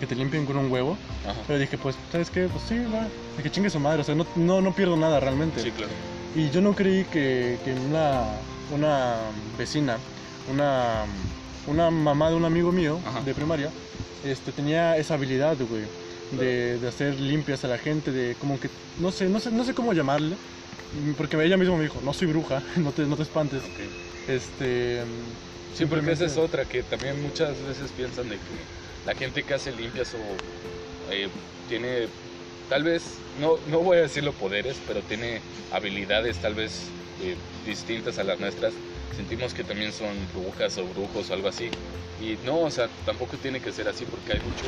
que 0.00 0.06
te 0.06 0.14
limpien 0.16 0.46
con 0.46 0.56
un 0.56 0.72
huevo? 0.72 0.96
Ajá. 1.28 1.38
Pero 1.46 1.58
dije, 1.58 1.76
pues, 1.76 1.98
¿sabes 2.10 2.30
qué? 2.30 2.48
Pues 2.48 2.64
sí, 2.64 2.78
va, 2.78 3.06
de 3.36 3.42
que 3.42 3.50
chingue 3.50 3.68
su 3.68 3.78
madre, 3.78 4.00
o 4.00 4.04
sea, 4.04 4.14
no, 4.14 4.26
no, 4.36 4.62
no 4.62 4.74
pierdo 4.74 4.96
nada 4.96 5.20
realmente. 5.20 5.60
Sí, 5.60 5.70
claro. 5.70 5.92
Y 6.34 6.48
yo 6.48 6.62
no 6.62 6.74
creí 6.74 7.04
que, 7.04 7.58
que 7.62 7.74
una, 7.74 8.22
una 8.74 9.16
vecina, 9.58 9.98
una, 10.50 11.04
una 11.66 11.90
mamá 11.90 12.30
de 12.30 12.36
un 12.36 12.46
amigo 12.46 12.72
mío 12.72 13.00
Ajá. 13.04 13.20
de 13.20 13.34
primaria, 13.34 13.70
este, 14.24 14.50
tenía 14.50 14.96
esa 14.96 15.12
habilidad, 15.12 15.58
güey, 15.60 15.84
de, 16.30 16.78
de 16.78 16.88
hacer 16.88 17.20
limpias 17.20 17.64
a 17.66 17.68
la 17.68 17.76
gente, 17.76 18.12
de 18.12 18.34
como 18.36 18.58
que, 18.58 18.70
no 18.98 19.12
sé, 19.12 19.28
no 19.28 19.40
sé, 19.40 19.50
no 19.50 19.62
sé 19.62 19.74
cómo 19.74 19.92
llamarle, 19.92 20.36
porque 21.18 21.36
ella 21.44 21.58
misma 21.58 21.76
me 21.76 21.82
dijo, 21.82 22.00
no 22.02 22.14
soy 22.14 22.28
bruja, 22.28 22.62
no 22.76 22.92
te, 22.92 23.04
no 23.04 23.16
te 23.16 23.24
espantes. 23.24 23.62
Ok. 23.62 24.09
Este, 24.34 25.04
Sí, 25.72 25.86
porque 25.86 26.10
esa 26.10 26.24
es 26.24 26.36
otra, 26.36 26.64
que 26.64 26.82
también 26.82 27.22
muchas 27.22 27.62
veces 27.62 27.92
piensan 27.92 28.28
de 28.28 28.36
que 28.36 28.66
la 29.06 29.14
gente 29.14 29.44
que 29.44 29.54
hace 29.54 29.72
limpias 29.72 30.14
o 30.14 30.18
eh, 31.10 31.28
tiene, 31.68 32.08
tal 32.68 32.82
vez, 32.82 33.20
no, 33.38 33.58
no 33.68 33.80
voy 33.80 33.98
a 33.98 34.02
decirlo 34.02 34.32
poderes, 34.32 34.82
pero 34.86 35.02
tiene 35.02 35.42
habilidades 35.70 36.40
tal 36.40 36.54
vez 36.54 36.90
eh, 37.20 37.36
distintas 37.64 38.18
a 38.18 38.24
las 38.24 38.40
nuestras, 38.40 38.74
sentimos 39.16 39.54
que 39.54 39.62
también 39.62 39.92
son 39.92 40.26
brujas 40.34 40.76
o 40.78 40.84
brujos 40.86 41.30
o 41.30 41.34
algo 41.34 41.48
así. 41.48 41.70
Y 42.20 42.36
no, 42.44 42.60
o 42.60 42.70
sea, 42.70 42.88
tampoco 43.06 43.38
tiene 43.38 43.60
que 43.60 43.72
ser 43.72 43.88
así 43.88 44.04
porque 44.04 44.34
hay 44.34 44.40
mucho 44.40 44.66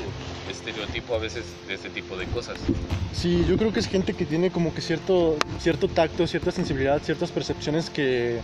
estereotipo 0.49 1.15
a 1.15 1.19
veces 1.19 1.57
de 1.67 1.75
este 1.75 1.91
tipo 1.91 2.17
de 2.17 2.27
cosas. 2.27 2.65
Sí, 3.13 3.45
yo 3.47 3.59
creo 3.59 3.73
que 3.73 3.81
es 3.81 3.89
gente 3.89 4.15
que 4.15 4.25
tiene 4.25 4.51
como 4.51 4.73
que 4.73 4.81
cierto, 4.81 5.37
cierto 5.59 5.89
tacto, 5.89 6.27
cierta 6.27 6.51
sensibilidad, 6.51 7.03
ciertas 7.03 7.31
percepciones 7.31 7.91
que 7.91 8.41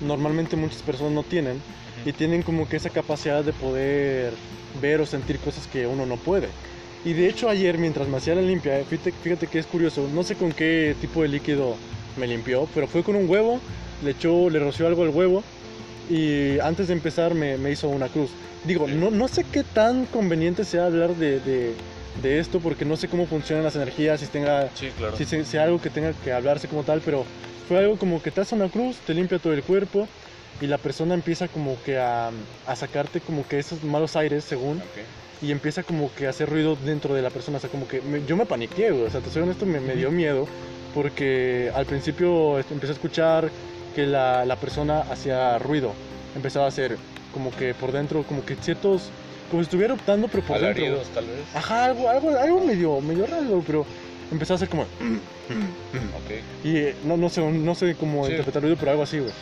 normalmente 0.00 0.56
muchas 0.56 0.82
personas 0.82 1.12
no 1.12 1.22
tienen 1.22 1.62
y 2.04 2.12
tienen 2.12 2.42
como 2.42 2.68
que 2.68 2.76
esa 2.76 2.90
capacidad 2.90 3.44
de 3.44 3.52
poder 3.52 4.34
ver 4.80 5.00
o 5.00 5.06
sentir 5.06 5.38
cosas 5.40 5.66
que 5.66 5.86
uno 5.86 6.06
no 6.06 6.16
puede. 6.18 6.48
Y 7.04 7.12
de 7.12 7.28
hecho 7.28 7.48
ayer 7.48 7.78
mientras 7.78 8.08
me 8.08 8.16
hacía 8.16 8.34
la 8.34 8.42
limpia, 8.42 8.84
fíjate, 8.84 9.12
fíjate 9.12 9.46
que 9.46 9.58
es 9.58 9.66
curioso, 9.66 10.08
no 10.12 10.22
sé 10.22 10.34
con 10.36 10.52
qué 10.52 10.96
tipo 11.00 11.22
de 11.22 11.28
líquido 11.28 11.76
me 12.16 12.26
limpió, 12.26 12.68
pero 12.74 12.88
fue 12.88 13.02
con 13.02 13.16
un 13.16 13.28
huevo, 13.28 13.60
le 14.02 14.10
echó, 14.12 14.50
le 14.50 14.58
roció 14.58 14.86
algo 14.86 15.02
al 15.02 15.10
huevo 15.10 15.42
y 16.08 16.58
antes 16.60 16.88
de 16.88 16.94
empezar 16.94 17.34
me, 17.34 17.58
me 17.58 17.70
hizo 17.70 17.88
una 17.88 18.08
cruz. 18.08 18.30
Digo, 18.64 18.86
no, 18.86 19.10
no 19.10 19.28
sé 19.28 19.44
qué 19.44 19.64
tan 19.64 20.06
conveniente 20.06 20.64
sea 20.64 20.86
hablar 20.86 21.14
de, 21.16 21.40
de, 21.40 21.74
de 22.22 22.38
esto 22.38 22.60
porque 22.60 22.84
no 22.84 22.96
sé 22.96 23.08
cómo 23.08 23.26
funcionan 23.26 23.64
las 23.64 23.76
energías, 23.76 24.20
si 24.20 24.26
tenga 24.26 24.70
Sí, 24.74 24.90
claro. 24.96 25.16
si 25.16 25.24
se- 25.24 25.44
sea 25.44 25.64
algo 25.64 25.80
que 25.80 25.90
tenga 25.90 26.12
que 26.12 26.32
hablarse 26.32 26.68
como 26.68 26.84
tal, 26.84 27.00
pero 27.04 27.24
fue 27.68 27.78
algo 27.78 27.96
como 27.98 28.22
que 28.22 28.30
te 28.30 28.40
hace 28.40 28.54
una 28.54 28.68
cruz, 28.68 28.98
te 28.98 29.14
limpia 29.14 29.38
todo 29.38 29.52
el 29.52 29.62
cuerpo 29.62 30.08
y 30.60 30.66
la 30.66 30.78
persona 30.78 31.14
empieza 31.14 31.48
como 31.48 31.76
que 31.82 31.98
a, 31.98 32.30
a 32.66 32.76
sacarte 32.76 33.20
como 33.20 33.46
que 33.46 33.58
esos 33.58 33.82
malos 33.82 34.16
aires 34.16 34.44
según 34.44 34.78
Ok. 34.78 35.42
y 35.42 35.50
empieza 35.50 35.82
como 35.82 36.14
que 36.14 36.26
a 36.26 36.30
hacer 36.30 36.48
ruido 36.48 36.76
dentro 36.76 37.14
de 37.14 37.22
la 37.22 37.30
persona, 37.30 37.58
o 37.58 37.60
sea, 37.60 37.68
como 37.70 37.86
que 37.88 38.00
me- 38.00 38.24
yo 38.24 38.36
me 38.36 38.46
paniqué, 38.46 38.90
güey, 38.90 39.04
o 39.04 39.10
sea, 39.10 39.20
te 39.20 39.30
soy 39.30 39.42
honesto, 39.42 39.66
me, 39.66 39.80
me 39.80 39.94
dio 39.96 40.10
miedo 40.10 40.46
porque 40.94 41.70
al 41.74 41.84
principio 41.86 42.58
empecé 42.58 42.92
a 42.92 42.94
escuchar 42.94 43.50
que 43.94 44.06
la, 44.06 44.44
la 44.46 44.56
persona 44.56 45.00
hacía 45.00 45.58
ruido, 45.58 45.92
empezaba 46.34 46.64
a 46.64 46.68
hacer 46.68 46.96
como 47.32 47.50
que 47.50 47.74
por 47.74 47.92
dentro, 47.92 48.22
como 48.24 48.44
que 48.46 48.56
ciertos, 48.56 49.10
como 49.50 49.62
si 49.62 49.66
estuviera 49.66 49.92
optando, 49.94 50.28
pero 50.28 50.42
por 50.42 50.58
dentro. 50.58 50.84
Alaridos, 50.84 51.08
tal 51.10 51.26
vez. 51.26 51.54
Ajá, 51.54 51.84
algo, 51.86 52.08
algo, 52.08 52.30
algo 52.38 52.60
medio, 52.64 53.00
medio 53.02 53.26
raro, 53.26 53.62
pero 53.66 53.84
empezó 54.30 54.54
a 54.54 54.56
hacer 54.56 54.68
como... 54.68 54.82
Ok. 54.82 56.30
Y 56.64 56.76
eh, 56.76 56.94
no, 57.04 57.16
no 57.16 57.28
sé, 57.28 57.40
no 57.40 57.74
sé 57.74 57.94
cómo 57.94 58.24
Sí. 58.26 58.32
interpretar 58.32 58.60
el 58.62 58.68
ruido, 58.70 58.76
pero 58.78 58.90
algo 58.92 59.02
así, 59.04 59.18
güey. 59.20 59.32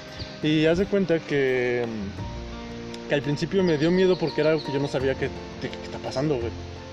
Y 0.42 0.66
haz 0.66 0.78
de 0.78 0.86
cuenta 0.86 1.18
que, 1.20 1.86
mm, 1.86 3.08
que 3.08 3.14
al 3.14 3.22
principio 3.22 3.62
me 3.62 3.78
dio 3.78 3.90
miedo 3.90 4.16
porque 4.18 4.40
era 4.42 4.50
algo 4.50 4.64
que 4.64 4.72
yo 4.72 4.78
no 4.80 4.88
sabía 4.88 5.14
que, 5.14 5.28
que- 5.60 5.68
que 5.70 5.84
está 5.84 5.98
pasando, 5.98 6.36
güey. 6.36 6.50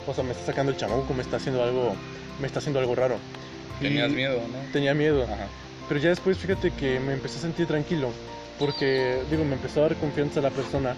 O 0.08 0.14
sea, 0.14 0.24
me 0.24 0.32
está 0.32 0.46
sacando 0.46 0.72
el 0.72 0.78
chamuco, 0.78 1.14
me 1.14 1.22
está 1.22 1.38
haciendo 1.38 1.64
algo, 1.64 1.96
me 2.40 2.48
está 2.48 2.60
haciendo 2.60 2.80
algo 2.80 2.96
raro. 2.96 3.18
Y 3.80 3.84
Tenías 3.84 4.12
miedo, 4.12 4.36
¿no? 4.38 4.72
Tenía 4.72 4.94
miedo. 4.94 5.24
Ajá. 5.24 5.48
Pero 5.88 6.00
ya 6.00 6.10
después 6.10 6.38
fíjate 6.38 6.72
que 6.72 7.00
me 7.00 7.14
empecé 7.14 7.40
a 7.40 7.42
sentir 7.42 7.68
tranquilo, 7.68 8.12
porque 8.58 9.18
digo, 9.30 9.44
me 9.44 9.56
empezó 9.56 9.82
a 9.82 9.90
dar 9.90 9.96
confianza 9.98 10.40
a 10.40 10.44
la 10.44 10.50
persona 10.50 10.96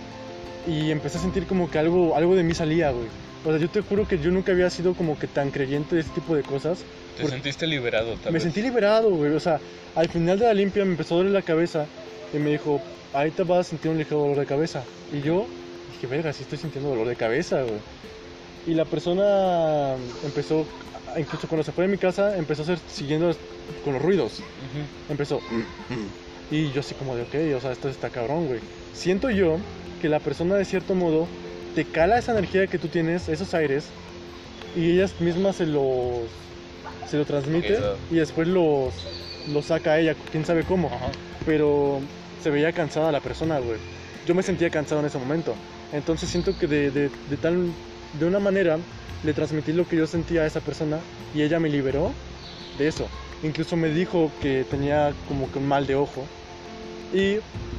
y 0.67 0.91
empecé 0.91 1.17
a 1.17 1.21
sentir 1.21 1.45
como 1.47 1.69
que 1.71 1.79
algo, 1.79 2.15
algo 2.15 2.35
de 2.35 2.43
mí 2.43 2.53
salía, 2.53 2.91
güey. 2.91 3.07
O 3.45 3.49
sea, 3.49 3.57
yo 3.59 3.69
te 3.69 3.81
juro 3.81 4.07
que 4.07 4.17
yo 4.19 4.31
nunca 4.31 4.51
había 4.53 4.69
sido 4.69 4.93
como 4.93 5.19
que 5.19 5.27
tan 5.27 5.51
creyente 5.51 5.95
de 5.95 6.01
este 6.01 6.13
tipo 6.21 6.35
de 6.35 6.43
cosas. 6.43 6.83
Te 7.17 7.27
sentiste 7.27 7.67
liberado, 7.67 8.13
tal 8.15 8.31
me 8.31 8.33
vez. 8.33 8.43
sentí 8.43 8.61
liberado, 8.61 9.11
güey. 9.11 9.33
O 9.33 9.39
sea, 9.39 9.59
al 9.95 10.07
final 10.09 10.39
de 10.39 10.45
la 10.45 10.53
limpia 10.53 10.85
me 10.85 10.91
empezó 10.91 11.15
a 11.15 11.17
doler 11.17 11.33
la 11.33 11.41
cabeza 11.41 11.85
y 12.33 12.37
me 12.37 12.51
dijo, 12.51 12.81
ahí 13.13 13.31
te 13.31 13.43
vas 13.43 13.59
a 13.67 13.69
sentir 13.69 13.91
un 13.91 13.97
ligero 13.97 14.21
dolor 14.21 14.37
de 14.39 14.45
cabeza. 14.45 14.83
Y 15.11 15.21
yo 15.21 15.45
dije, 15.91 16.07
verga, 16.07 16.31
sí 16.33 16.43
estoy 16.43 16.57
sintiendo 16.57 16.89
dolor 16.89 17.07
de 17.07 17.15
cabeza, 17.15 17.61
güey. 17.63 17.79
Y 18.65 18.73
la 18.75 18.85
persona 18.85 19.95
empezó, 20.23 20.65
incluso 21.17 21.47
cuando 21.49 21.63
se 21.63 21.73
fue 21.73 21.85
de 21.85 21.91
mi 21.91 21.97
casa, 21.97 22.37
empezó 22.37 22.61
a 22.61 22.63
hacer, 22.63 22.79
siguiendo 22.87 23.35
con 23.83 23.93
los 23.93 24.01
ruidos. 24.01 24.39
Ujú. 24.39 25.11
Empezó. 25.11 25.41
Y 26.49 26.71
yo 26.71 26.79
así 26.79 26.95
como 26.95 27.15
de, 27.15 27.23
ok, 27.23 27.57
o 27.57 27.59
sea, 27.61 27.73
esto 27.73 27.89
está 27.89 28.09
cabrón, 28.09 28.47
güey. 28.47 28.61
Siento 28.93 29.29
yo 29.29 29.57
que 30.01 30.07
la 30.07 30.19
persona 30.19 30.55
de 30.55 30.65
cierto 30.65 30.95
modo 30.95 31.27
te 31.75 31.85
cala 31.85 32.17
esa 32.17 32.31
energía 32.31 32.67
que 32.67 32.77
tú 32.77 32.87
tienes, 32.87 33.29
esos 33.29 33.53
aires, 33.53 33.85
y 34.75 34.91
ella 34.91 35.09
misma 35.19 35.53
se 35.53 35.65
los, 35.65 36.23
se 37.09 37.17
lo 37.17 37.25
transmite 37.25 37.73
Eso. 37.73 37.97
y 38.11 38.15
después 38.15 38.47
los, 38.47 38.93
los 39.51 39.65
saca 39.65 39.93
a 39.93 39.99
ella, 39.99 40.15
quién 40.31 40.45
sabe 40.45 40.63
cómo. 40.63 40.89
Pero 41.45 41.99
se 42.41 42.49
veía 42.49 42.71
cansada 42.71 43.11
la 43.11 43.19
persona, 43.19 43.59
güey. 43.59 43.77
Yo 44.25 44.33
me 44.35 44.43
sentía 44.43 44.69
cansado 44.69 45.01
en 45.01 45.07
ese 45.07 45.17
momento. 45.17 45.53
Entonces 45.91 46.29
siento 46.29 46.57
que 46.57 46.67
de, 46.67 46.91
de, 46.91 47.09
de 47.29 47.37
tal, 47.37 47.71
de 48.19 48.25
una 48.25 48.39
manera 48.39 48.77
le 49.23 49.33
transmití 49.33 49.73
lo 49.73 49.87
que 49.87 49.97
yo 49.97 50.07
sentía 50.07 50.41
a 50.41 50.45
esa 50.45 50.59
persona 50.59 50.99
y 51.35 51.41
ella 51.41 51.59
me 51.59 51.69
liberó 51.69 52.11
de 52.77 52.87
eso. 52.87 53.07
Incluso 53.43 53.75
me 53.75 53.89
dijo 53.89 54.31
que 54.41 54.65
tenía 54.69 55.13
como 55.27 55.51
que 55.51 55.59
un 55.59 55.67
mal 55.67 55.85
de 55.85 55.95
ojo. 55.95 56.25
Y, 57.13 57.35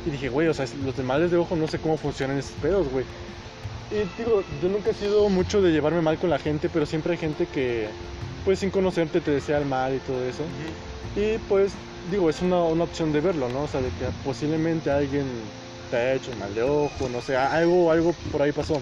y 0.07 0.11
dije, 0.11 0.29
güey, 0.29 0.49
o 0.49 0.55
sea, 0.55 0.67
los 0.85 0.97
de 0.97 1.03
males 1.03 1.31
de 1.31 1.39
ojo 1.39 1.57
no 1.57 1.67
sé 1.67 1.79
cómo 1.79 1.97
funcionan 1.97 2.39
esos 2.39 2.53
pedos, 2.63 2.89
güey. 2.91 3.05
Y 3.91 4.19
digo, 4.19 4.43
yo 4.63 4.69
nunca 4.69 4.91
he 4.91 4.95
sido 4.95 5.29
mucho 5.29 5.61
de 5.63 5.71
llevarme 5.71 6.01
mal 6.01 6.19
con 6.19 6.31
la 6.31 6.39
gente, 6.39 6.69
pero 6.69 6.87
siempre 6.87 7.13
hay 7.13 7.19
gente 7.19 7.47
que, 7.47 7.89
pues 8.45 8.59
sin 8.59 8.71
conocerte, 8.71 9.21
te 9.21 9.31
desea 9.31 9.59
el 9.59 9.67
mal 9.67 9.95
y 9.95 9.99
todo 10.01 10.25
eso. 10.25 10.45
Y 11.17 11.39
pues, 11.49 11.73
digo, 12.11 12.29
es 12.31 12.43
una, 12.43 12.63
una 12.65 12.85
opción 12.85 13.13
de 13.13 13.21
verlo, 13.21 13.49
¿no? 13.49 13.63
O 13.63 13.69
sea, 13.69 13.81
de 13.81 13.89
que 13.91 14.07
posiblemente 14.25 14.91
alguien 14.91 15.27
te 15.91 15.97
ha 15.97 16.15
hecho 16.15 16.33
mal 16.41 16.55
de 16.55 16.63
ojo, 16.63 17.09
no 17.09 17.21
sé, 17.21 17.37
algo, 17.37 17.91
algo 17.91 18.15
por 18.33 18.43
ahí 18.43 18.53
pasó. 18.53 18.81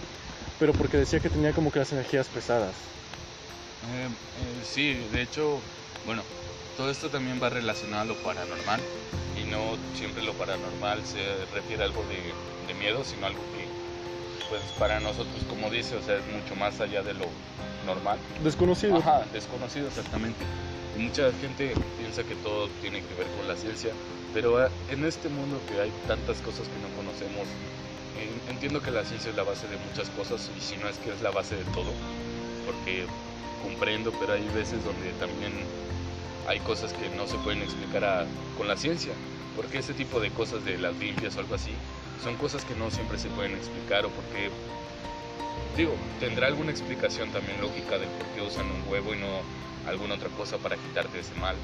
Pero 0.59 0.73
porque 0.73 0.97
decía 0.97 1.21
que 1.21 1.29
tenía 1.29 1.53
como 1.53 1.73
que 1.73 1.81
las 1.81 1.93
energías 1.93 2.29
pesadas. 2.29 2.75
Eh, 3.95 4.07
eh, 4.07 4.65
sí, 4.65 4.95
de 5.12 5.23
hecho, 5.23 5.59
bueno, 6.07 6.23
todo 6.77 6.91
esto 6.91 7.09
también 7.11 7.41
va 7.43 7.51
relacionado 7.51 8.03
a 8.03 8.05
lo 8.05 8.15
paranormal 8.23 8.81
y 9.37 9.51
no 9.51 9.77
siempre 9.95 10.23
lo 10.23 10.35
paranormal 10.35 11.05
se 11.05 11.45
refiere 11.53 11.83
a 11.83 11.87
algo 11.87 12.05
de, 12.05 12.33
de 12.73 12.79
miedo, 12.79 13.03
sino 13.03 13.27
algo 13.27 13.43
que, 13.53 13.67
pues 14.53 14.62
para 14.79 15.01
nosotros, 15.01 15.43
como 15.49 15.71
dice, 15.71 15.97
o 15.97 16.03
sea, 16.03 16.19
es 16.19 16.27
mucho 16.27 16.55
más 16.55 16.79
allá 16.79 17.03
de 17.03 17.15
lo 17.15 17.25
normal. 17.87 18.19
Desconocido. 18.45 18.99
Ajá, 18.99 19.25
desconocido 19.33 19.88
exactamente. 19.88 20.45
Y 20.95 21.01
mucha 21.01 21.33
gente 21.41 21.73
piensa 21.99 22.23
que 22.23 22.35
todo 22.35 22.69
tiene 22.83 23.01
que 23.01 23.15
ver 23.15 23.27
con 23.38 23.49
la 23.49 23.57
ciencia, 23.57 23.93
pero 24.35 24.59
ah, 24.59 24.69
en 24.91 25.07
este 25.07 25.31
mundo 25.31 25.59
que 25.67 25.81
hay 25.81 25.91
tantas 26.07 26.37
cosas 26.43 26.69
que 26.69 26.77
no 26.85 26.95
conocemos, 26.95 27.49
entiendo 28.51 28.83
que 28.83 28.91
la 28.91 29.07
ciencia 29.07 29.31
es 29.31 29.37
la 29.38 29.43
base 29.43 29.67
de 29.69 29.79
muchas 29.88 30.11
cosas 30.11 30.51
y 30.55 30.61
si 30.61 30.77
no 30.77 30.87
es 30.87 30.99
que 30.99 31.12
es 31.12 31.23
la 31.23 31.31
base 31.31 31.57
de 31.57 31.65
todo, 31.73 31.91
porque 32.67 33.07
comprendo, 33.62 34.12
pero 34.21 34.35
hay 34.35 34.47
veces 34.55 34.85
donde 34.85 35.12
también 35.19 35.53
hay 36.47 36.61
cosas 36.61 36.93
que 36.93 37.09
no 37.17 37.27
se 37.27 37.38
pueden 37.38 37.62
explicar 37.62 38.27
con 38.59 38.69
la 38.69 38.77
ciencia, 38.77 39.15
porque 39.57 39.79
ese 39.79 39.95
tipo 39.95 40.21
de 40.21 40.31
cosas 40.31 40.62
de 40.62 40.77
las 40.77 40.95
limpias 40.97 41.37
o 41.37 41.41
algo 41.41 41.55
así 41.55 41.73
son 42.23 42.37
cosas 42.37 42.65
que 42.65 42.75
no 42.75 42.91
siempre 42.91 43.19
se 43.19 43.29
pueden 43.29 43.53
explicar 43.53 44.07
o 44.07 44.11
porque 44.11 44.51
digo, 45.77 45.95
tendrá 46.21 46.47
alguna 46.47 46.71
explicación 46.71 47.31
también 47.31 47.61
lógica 47.61 47.99
de 47.99 48.07
por 48.07 48.27
qué 48.35 48.43
usan 48.43 48.67
un 48.67 48.93
huevo 48.93 49.15
y 49.15 49.19
no 49.19 49.27
alguna 49.89 50.15
otra 50.15 50.29
cosa 50.31 50.59
para 50.59 50.77
quitarte 50.77 51.19
ese 51.19 51.35
mal. 51.35 51.57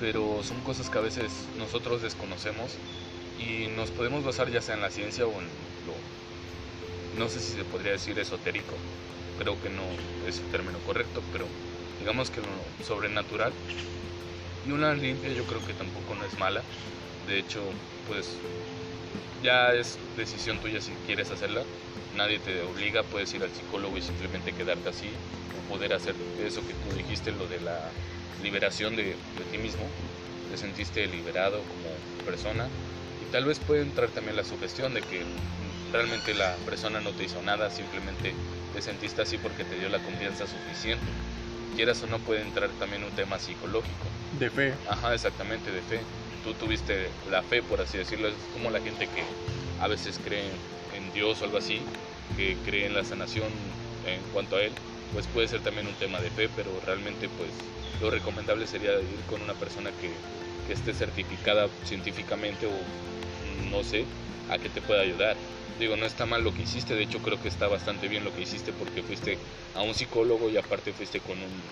Pero 0.00 0.42
son 0.42 0.60
cosas 0.60 0.88
que 0.90 0.98
a 0.98 1.00
veces 1.00 1.48
nosotros 1.58 2.02
desconocemos 2.02 2.76
y 3.38 3.66
nos 3.76 3.90
podemos 3.90 4.24
basar 4.24 4.50
ya 4.50 4.60
sea 4.60 4.74
en 4.74 4.82
la 4.82 4.90
ciencia 4.90 5.26
o 5.26 5.32
en 5.32 5.46
lo, 5.86 7.18
no 7.18 7.28
sé 7.28 7.40
si 7.40 7.52
se 7.52 7.64
podría 7.64 7.92
decir 7.92 8.18
esotérico, 8.18 8.74
creo 9.38 9.60
que 9.60 9.70
no 9.70 9.82
es 10.28 10.38
el 10.38 10.46
término 10.46 10.78
correcto, 10.86 11.22
pero 11.32 11.46
digamos 11.98 12.30
que 12.30 12.40
lo 12.40 12.84
sobrenatural. 12.84 13.52
Y 14.68 14.72
una 14.72 14.94
limpia 14.94 15.32
yo 15.32 15.44
creo 15.44 15.66
que 15.66 15.72
tampoco 15.72 16.14
no 16.14 16.24
es 16.24 16.38
mala, 16.38 16.62
de 17.26 17.38
hecho, 17.38 17.60
pues 18.06 18.36
ya 19.42 19.72
es 19.72 19.98
decisión 20.16 20.60
tuya 20.60 20.80
si 20.80 20.92
quieres 21.06 21.30
hacerla, 21.30 21.62
nadie 22.14 22.38
te 22.38 22.62
obliga, 22.62 23.02
puedes 23.04 23.32
ir 23.34 23.42
al 23.42 23.50
psicólogo 23.54 23.96
y 23.96 24.02
simplemente 24.02 24.52
quedarte 24.52 24.88
así, 24.88 25.10
o 25.56 25.68
poder 25.68 25.92
hacer 25.92 26.14
eso 26.38 26.66
que 26.66 26.74
tú 26.74 26.94
dijiste, 26.96 27.32
lo 27.32 27.46
de 27.46 27.60
la 27.60 27.92
liberación 28.42 28.96
de, 28.96 29.04
de 29.04 29.44
ti 29.50 29.58
mismo, 29.58 29.84
te 30.50 30.56
sentiste 30.56 31.06
liberado 31.06 31.62
como 31.64 31.90
persona 32.24 32.68
y 33.20 33.30
tal 33.30 33.44
vez 33.44 33.60
puede 33.60 33.82
entrar 33.82 34.10
también 34.10 34.36
la 34.36 34.44
sugestión 34.44 34.94
de 34.94 35.00
que 35.02 35.24
realmente 35.92 36.34
la 36.34 36.56
persona 36.64 37.00
no 37.00 37.12
te 37.12 37.24
hizo 37.24 37.42
nada, 37.42 37.70
simplemente 37.70 38.34
te 38.72 38.82
sentiste 38.82 39.22
así 39.22 39.38
porque 39.38 39.64
te 39.64 39.76
dio 39.76 39.88
la 39.88 39.98
confianza 39.98 40.46
suficiente. 40.46 41.04
Quieras 41.74 42.02
o 42.02 42.06
no 42.06 42.18
puede 42.18 42.42
entrar 42.42 42.70
también 42.72 43.04
un 43.04 43.14
tema 43.14 43.38
psicológico. 43.38 44.06
De 44.32 44.50
fe. 44.50 44.74
Ajá, 44.88 45.14
exactamente, 45.14 45.70
de 45.70 45.82
fe. 45.82 46.00
Tú 46.42 46.54
tuviste 46.54 47.10
la 47.30 47.42
fe, 47.42 47.62
por 47.62 47.80
así 47.80 47.98
decirlo, 47.98 48.28
es 48.28 48.36
como 48.52 48.70
la 48.70 48.80
gente 48.80 49.06
que 49.06 49.24
a 49.80 49.88
veces 49.88 50.18
cree 50.18 50.52
en 50.92 51.12
Dios 51.12 51.40
o 51.40 51.44
algo 51.44 51.58
así, 51.58 51.80
que 52.36 52.56
cree 52.64 52.86
en 52.86 52.94
la 52.94 53.04
sanación 53.04 53.50
en 54.06 54.22
cuanto 54.32 54.56
a 54.56 54.62
él, 54.62 54.72
pues 55.12 55.26
puede 55.26 55.48
ser 55.48 55.62
también 55.62 55.86
un 55.86 55.96
tema 55.96 56.20
de 56.20 56.30
fe, 56.30 56.48
pero 56.48 56.80
realmente 56.80 57.28
pues 57.28 57.54
lo 58.00 58.10
recomendable 58.10 58.66
sería 58.66 58.92
ir 59.00 59.24
con 59.26 59.42
una 59.42 59.58
persona 59.58 59.90
que, 59.92 60.10
que 60.66 60.72
esté 60.72 60.94
certificada 60.94 61.68
científicamente 61.84 62.66
o 62.66 62.72
no 63.70 63.82
sé, 63.82 64.06
a 64.48 64.58
que 64.58 64.68
te 64.70 64.80
pueda 64.80 65.02
ayudar. 65.02 65.36
Digo, 65.78 65.96
no 65.96 66.06
está 66.06 66.26
mal 66.26 66.42
lo 66.42 66.52
que 66.52 66.62
hiciste, 66.62 66.94
de 66.94 67.04
hecho 67.04 67.20
creo 67.20 67.40
que 67.40 67.48
está 67.48 67.68
bastante 67.68 68.08
bien 68.08 68.24
lo 68.24 68.32
que 68.32 68.42
hiciste 68.42 68.72
porque 68.72 69.02
fuiste 69.02 69.38
a 69.74 69.82
un 69.82 69.94
psicólogo 69.94 70.50
y 70.50 70.56
aparte 70.56 70.92
fuiste 70.92 71.20
con 71.20 71.40
un, 71.40 71.62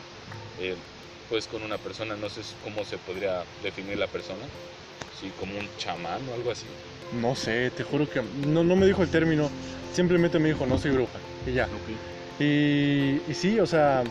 eh, 0.58 0.76
pues 1.28 1.48
con 1.48 1.62
una 1.62 1.78
persona, 1.78 2.16
no 2.16 2.28
sé 2.28 2.42
cómo 2.62 2.84
se 2.84 2.98
podría 2.98 3.44
definir 3.62 3.98
la 3.98 4.06
persona, 4.06 4.46
sí, 5.18 5.32
como 5.38 5.58
un 5.58 5.68
chamán 5.76 6.28
o 6.28 6.34
algo 6.34 6.50
así. 6.50 6.66
No 7.12 7.34
sé, 7.34 7.70
te 7.70 7.84
juro 7.84 8.08
que 8.08 8.22
no, 8.22 8.64
no 8.64 8.76
me 8.76 8.86
dijo 8.86 9.02
el 9.02 9.10
término, 9.10 9.50
simplemente 9.92 10.38
me 10.38 10.48
dijo 10.48 10.66
no 10.66 10.78
soy 10.78 10.90
bruja 10.92 11.18
y 11.46 11.52
ya. 11.52 11.68
Y, 12.38 13.20
y, 13.30 13.34
sí, 13.34 13.58
o 13.60 13.66
sea, 13.66 14.04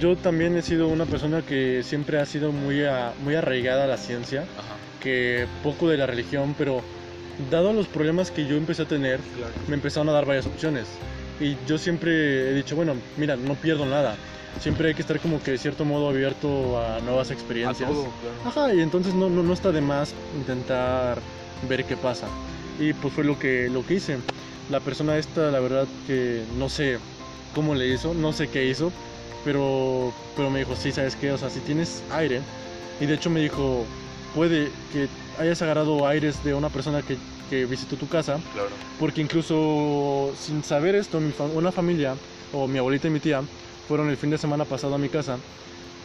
yo 0.00 0.16
también 0.16 0.56
he 0.56 0.62
sido 0.62 0.88
una 0.88 1.04
persona 1.04 1.44
que 1.44 1.82
siempre 1.82 2.18
ha 2.20 2.26
sido 2.26 2.52
muy, 2.52 2.82
muy 3.20 3.34
arraigada 3.34 3.84
a 3.84 3.86
la 3.86 3.98
ciencia, 3.98 4.46
que 5.00 5.46
poco 5.62 5.88
de 5.88 5.96
la 5.96 6.06
religión, 6.06 6.54
pero 6.56 6.82
dado 7.50 7.72
los 7.72 7.88
problemas 7.88 8.30
que 8.30 8.46
yo 8.46 8.56
empecé 8.56 8.82
a 8.82 8.88
tener, 8.88 9.20
me 9.68 9.74
empezaron 9.74 10.08
a 10.08 10.12
dar 10.12 10.24
varias 10.24 10.46
opciones. 10.46 10.88
Y 11.40 11.56
yo 11.66 11.78
siempre 11.78 12.50
he 12.50 12.54
dicho, 12.54 12.74
bueno, 12.74 12.96
mira, 13.16 13.36
no 13.36 13.54
pierdo 13.54 13.86
nada. 13.86 14.16
Siempre 14.60 14.88
hay 14.88 14.94
que 14.94 15.02
estar 15.02 15.20
como 15.20 15.40
que 15.40 15.52
de 15.52 15.58
cierto 15.58 15.84
modo 15.84 16.08
abierto 16.08 16.80
a 16.80 17.00
nuevas 17.00 17.30
experiencias. 17.30 17.90
Ajá, 18.44 18.74
y 18.74 18.80
entonces 18.80 19.14
no, 19.14 19.30
no, 19.30 19.42
no 19.42 19.52
está 19.52 19.70
de 19.70 19.80
más 19.80 20.14
intentar 20.36 21.20
ver 21.68 21.84
qué 21.84 21.96
pasa. 21.96 22.26
Y 22.78 22.92
pues 22.92 23.14
fue 23.14 23.24
lo 23.24 23.38
que, 23.38 23.68
lo 23.70 23.84
que 23.86 23.94
hice. 23.94 24.18
La 24.70 24.80
persona 24.80 25.16
esta, 25.16 25.50
la 25.50 25.60
verdad 25.60 25.86
que 26.06 26.44
no 26.56 26.68
sé 26.68 26.98
cómo 27.54 27.74
le 27.74 27.88
hizo, 27.88 28.14
no 28.14 28.32
sé 28.32 28.48
qué 28.48 28.66
hizo, 28.66 28.92
pero, 29.44 30.12
pero 30.36 30.50
me 30.50 30.60
dijo, 30.60 30.76
sí, 30.76 30.92
¿sabes 30.92 31.16
qué? 31.16 31.32
O 31.32 31.38
sea, 31.38 31.50
si 31.50 31.60
tienes 31.60 32.04
aire, 32.10 32.42
y 33.00 33.06
de 33.06 33.14
hecho 33.14 33.30
me 33.30 33.40
dijo, 33.40 33.84
puede 34.34 34.70
que 34.92 35.08
hayas 35.38 35.62
agarrado 35.62 36.06
aires 36.06 36.42
de 36.44 36.54
una 36.54 36.70
persona 36.70 37.02
que, 37.02 37.16
que 37.48 37.64
visitó 37.66 37.96
tu 37.96 38.08
casa, 38.08 38.40
claro. 38.52 38.70
porque 38.98 39.20
incluso 39.20 40.32
sin 40.34 40.62
saber 40.62 40.94
esto, 40.94 41.20
mi 41.20 41.32
una 41.54 41.72
familia, 41.72 42.16
o 42.52 42.66
mi 42.68 42.78
abuelita 42.78 43.08
y 43.08 43.10
mi 43.10 43.20
tía, 43.20 43.42
fueron 43.88 44.10
el 44.10 44.16
fin 44.16 44.30
de 44.30 44.38
semana 44.38 44.64
pasado 44.66 44.94
a 44.94 44.98
mi 44.98 45.08
casa, 45.08 45.38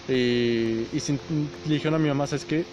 y, 0.08 0.88
y 0.94 1.00
sin, 1.00 1.20
le 1.68 1.74
dijeron 1.76 1.96
a 1.96 2.00
mi 2.00 2.08
mamá, 2.08 2.26
¿sabes 2.28 2.46
qué? 2.46 2.64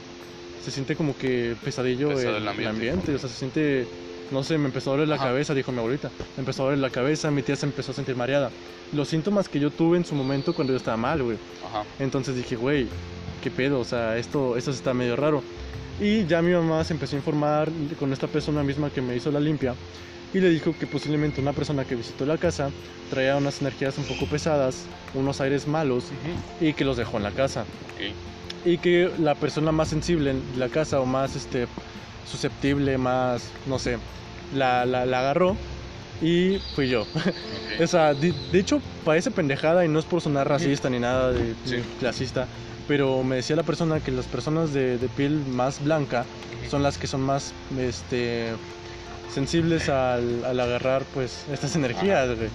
Se 0.64 0.70
siente 0.70 0.96
como 0.96 1.16
que 1.16 1.56
pesadillo 1.62 2.12
el, 2.12 2.18
el, 2.26 2.48
ambiente. 2.48 2.62
el, 2.62 2.68
ambiente. 2.68 3.14
o 3.14 3.18
sea, 3.18 3.28
se 3.28 3.36
siente, 3.36 3.86
no 4.30 4.42
sé, 4.42 4.58
me 4.58 4.66
empezó 4.66 4.90
a 4.90 4.94
doler 4.94 5.08
la 5.08 5.16
Ajá. 5.16 5.26
cabeza, 5.26 5.54
dijo 5.54 5.72
mi 5.72 5.78
abuelita, 5.78 6.10
me 6.36 6.40
empezó 6.40 6.62
a 6.62 6.64
doler 6.66 6.80
la 6.80 6.90
cabeza, 6.90 7.30
mi 7.30 7.42
tía 7.42 7.56
se 7.56 7.66
empezó 7.66 7.92
a 7.92 7.94
sentir 7.94 8.16
mareada. 8.16 8.50
Los 8.92 9.08
síntomas 9.08 9.48
que 9.48 9.60
yo 9.60 9.70
tuve 9.70 9.96
en 9.96 10.04
su 10.04 10.14
momento 10.14 10.54
cuando 10.54 10.72
yo 10.72 10.76
estaba 10.76 10.96
mal, 10.96 11.22
güey. 11.22 11.38
Entonces 11.98 12.36
dije, 12.36 12.56
güey, 12.56 12.88
¿qué 13.42 13.50
pedo? 13.50 13.80
O 13.80 13.84
sea, 13.84 14.18
esto, 14.18 14.56
esto 14.56 14.70
está 14.70 14.92
medio 14.94 15.16
raro. 15.16 15.42
Y 16.00 16.26
ya 16.26 16.42
mi 16.42 16.52
mamá 16.52 16.82
se 16.84 16.94
empezó 16.94 17.14
a 17.14 17.18
informar 17.18 17.70
con 17.98 18.12
esta 18.12 18.26
persona 18.26 18.62
misma 18.62 18.90
que 18.90 19.00
me 19.02 19.14
hizo 19.16 19.30
la 19.30 19.38
limpia 19.40 19.74
y 20.32 20.40
le 20.40 20.50
dijo 20.50 20.74
que 20.78 20.86
posiblemente 20.86 21.40
una 21.40 21.52
persona 21.52 21.84
que 21.84 21.94
visitó 21.96 22.24
la 22.26 22.38
casa 22.38 22.70
traía 23.10 23.36
unas 23.36 23.60
energías 23.60 23.98
un 23.98 24.04
poco 24.04 24.26
pesadas, 24.26 24.84
unos 25.14 25.40
aires 25.40 25.66
malos 25.66 26.04
uh 26.04 26.62
-huh. 26.62 26.68
y 26.68 26.72
que 26.74 26.84
los 26.84 26.96
dejó 26.96 27.16
en 27.16 27.24
la 27.24 27.32
casa. 27.32 27.64
Okay. 27.94 28.14
Y 28.64 28.78
que 28.78 29.10
la 29.18 29.34
persona 29.34 29.72
más 29.72 29.88
sensible 29.88 30.30
en 30.30 30.42
la 30.58 30.68
casa 30.68 31.00
o 31.00 31.06
más 31.06 31.34
este, 31.34 31.66
susceptible, 32.30 32.96
más, 32.98 33.50
no 33.66 33.78
sé, 33.78 33.98
la, 34.54 34.84
la, 34.86 35.04
la 35.06 35.18
agarró 35.20 35.56
y 36.22 36.58
fui 36.76 36.88
yo. 36.88 37.02
Okay. 37.02 37.32
o 37.82 37.86
sea, 37.86 38.14
de, 38.14 38.32
de, 38.52 38.58
hecho 38.58 38.80
parece 39.04 39.30
pendejada 39.30 39.84
y 39.84 39.88
no 39.88 39.98
es 39.98 40.04
por 40.04 40.20
sonar 40.20 40.48
racista 40.48 40.88
ni 40.90 41.00
nada 41.00 41.32
de, 41.32 41.54
Sí. 41.64 41.76
de 41.76 41.82
clasista, 41.98 42.46
pero 42.86 43.22
me 43.24 43.36
decía 43.36 43.56
la 43.56 43.62
persona 43.64 44.00
que 44.00 44.12
las 44.12 44.26
personas 44.26 44.72
de, 44.72 44.98
de 44.98 45.08
piel 45.08 45.44
más 45.46 45.82
blanca 45.82 46.24
son 46.68 46.82
las 46.82 46.98
que 46.98 47.06
son 47.06 47.22
más 47.22 47.52
este, 47.78 48.52
sensibles 49.34 49.88
al, 49.88 50.44
al 50.44 50.58
agarrar 50.60 51.02
pues 51.14 51.44
estas 51.52 51.74
energías, 51.76 52.28
güey. 52.36 52.48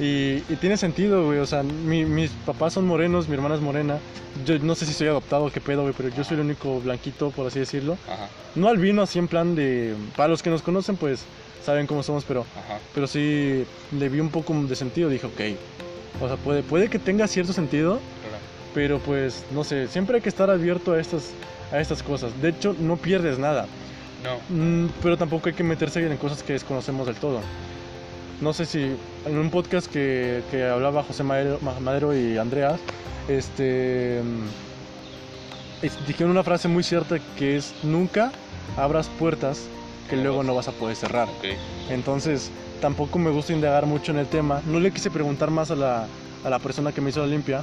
Y, 0.00 0.42
y, 0.48 0.56
tiene 0.60 0.76
sentido, 0.76 1.26
güey. 1.26 1.38
O 1.38 1.46
sea, 1.46 1.62
mi, 1.62 2.04
mis 2.04 2.30
papás 2.30 2.72
son 2.72 2.86
morenos, 2.86 3.28
mi 3.28 3.34
hermana 3.34 3.54
es 3.54 3.60
morena. 3.60 3.98
Yo 4.44 4.58
no 4.58 4.74
sé 4.74 4.86
si 4.86 4.94
soy 4.94 5.06
adoptado, 5.08 5.50
qué 5.52 5.60
pedo, 5.60 5.82
güey, 5.82 5.94
pero 5.96 6.08
yo 6.08 6.24
soy 6.24 6.36
el 6.36 6.40
único 6.40 6.80
blanquito, 6.80 7.30
por 7.30 7.46
así 7.46 7.58
decirlo. 7.60 7.96
Ajá. 8.08 8.28
No 8.54 8.68
albino, 8.68 9.02
así 9.02 9.18
en 9.18 9.28
plan 9.28 9.54
de. 9.54 9.94
Para 10.16 10.28
los 10.30 10.42
que 10.42 10.50
nos 10.50 10.62
conocen, 10.62 10.96
pues 10.96 11.24
saben 11.64 11.86
cómo 11.86 12.02
somos, 12.02 12.24
pero, 12.24 12.40
Ajá. 12.56 12.78
pero 12.94 13.06
sí 13.06 13.64
le 13.96 14.08
vi 14.08 14.18
un 14.20 14.30
poco 14.30 14.54
de 14.54 14.74
sentido. 14.74 15.08
Dije, 15.10 15.26
ok. 15.26 16.22
O 16.22 16.26
sea, 16.26 16.36
puede, 16.36 16.62
puede 16.62 16.88
que 16.88 16.98
tenga 16.98 17.26
cierto 17.28 17.52
sentido, 17.52 18.00
Claro. 18.22 18.44
pero 18.74 18.98
pues 18.98 19.44
no 19.52 19.62
sé. 19.62 19.88
Siempre 19.88 20.16
hay 20.16 20.22
que 20.22 20.28
estar 20.30 20.50
abierto 20.50 20.92
a 20.94 21.00
estas, 21.00 21.30
a 21.70 21.78
estas 21.80 22.02
cosas. 22.02 22.32
De 22.40 22.48
hecho, 22.48 22.74
no 22.80 22.96
pierdes 22.96 23.38
nada. 23.38 23.66
No. 24.22 24.38
Mm, 24.48 24.88
pero 25.02 25.16
tampoco 25.16 25.48
hay 25.48 25.54
que 25.54 25.64
meterse 25.64 26.04
en 26.06 26.16
cosas 26.16 26.42
que 26.42 26.52
desconocemos 26.52 27.06
del 27.06 27.16
todo. 27.16 27.40
No 28.40 28.52
sé 28.52 28.66
si 28.66 28.96
en 29.24 29.38
un 29.38 29.50
podcast 29.50 29.86
que, 29.86 30.42
que 30.50 30.64
hablaba 30.64 31.02
José 31.02 31.22
Madero, 31.22 31.58
Madero 31.80 32.16
y 32.16 32.38
Andrea, 32.38 32.76
este, 33.28 34.20
mm, 34.22 35.86
dijeron 36.06 36.30
una 36.32 36.42
frase 36.42 36.68
muy 36.68 36.82
cierta 36.82 37.18
que 37.38 37.56
es 37.56 37.74
nunca 37.82 38.32
abras 38.76 39.08
puertas 39.18 39.68
que 40.08 40.16
luego 40.16 40.42
no 40.42 40.54
vas 40.54 40.68
a 40.68 40.72
poder 40.72 40.96
cerrar. 40.96 41.28
Okay. 41.38 41.56
Entonces 41.88 42.50
tampoco 42.80 43.18
me 43.18 43.30
gusta 43.30 43.52
indagar 43.52 43.86
mucho 43.86 44.12
en 44.12 44.18
el 44.18 44.26
tema. 44.26 44.60
No 44.66 44.80
le 44.80 44.90
quise 44.90 45.10
preguntar 45.10 45.50
más 45.50 45.70
a 45.70 45.76
la, 45.76 46.06
a 46.44 46.50
la 46.50 46.58
persona 46.58 46.92
que 46.92 47.00
me 47.00 47.10
hizo 47.10 47.20
la 47.20 47.26
limpia. 47.26 47.62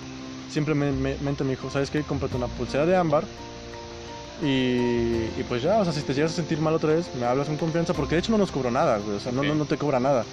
Simplemente 0.49 1.43
me 1.43 1.51
dijo, 1.51 1.69
¿sabes 1.69 1.91
qué? 1.91 2.01
Cómprate 2.03 2.37
una 2.37 2.47
pulsera 2.47 2.85
de 2.85 2.95
ámbar 2.95 3.23
y, 4.41 5.39
y, 5.39 5.45
pues 5.47 5.61
ya, 5.61 5.77
o 5.77 5.83
sea, 5.83 5.93
si 5.93 6.01
te 6.01 6.13
llegas 6.13 6.31
a 6.31 6.35
sentir 6.35 6.59
mal 6.59 6.73
otra 6.73 6.93
vez, 6.93 7.13
me 7.15 7.25
hablas 7.25 7.47
con 7.47 7.57
confianza, 7.57 7.93
porque 7.93 8.15
de 8.15 8.19
hecho 8.19 8.31
no 8.31 8.37
nos 8.37 8.51
cobró 8.51 8.71
nada, 8.71 8.97
güey, 8.97 9.17
o 9.17 9.19
sea, 9.19 9.31
no, 9.31 9.43
no, 9.43 9.53
no, 9.55 9.65
te 9.65 9.77
cobra 9.77 9.99
nada. 9.99 10.25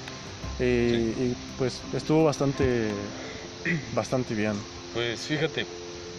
Sí. 0.59 0.65
Y 0.65 1.35
pues 1.59 1.83
estuvo 1.93 2.25
bastante, 2.25 2.91
bastante 3.93 4.35
bien. 4.35 4.55
Pues 4.93 5.27
fíjate, 5.27 5.67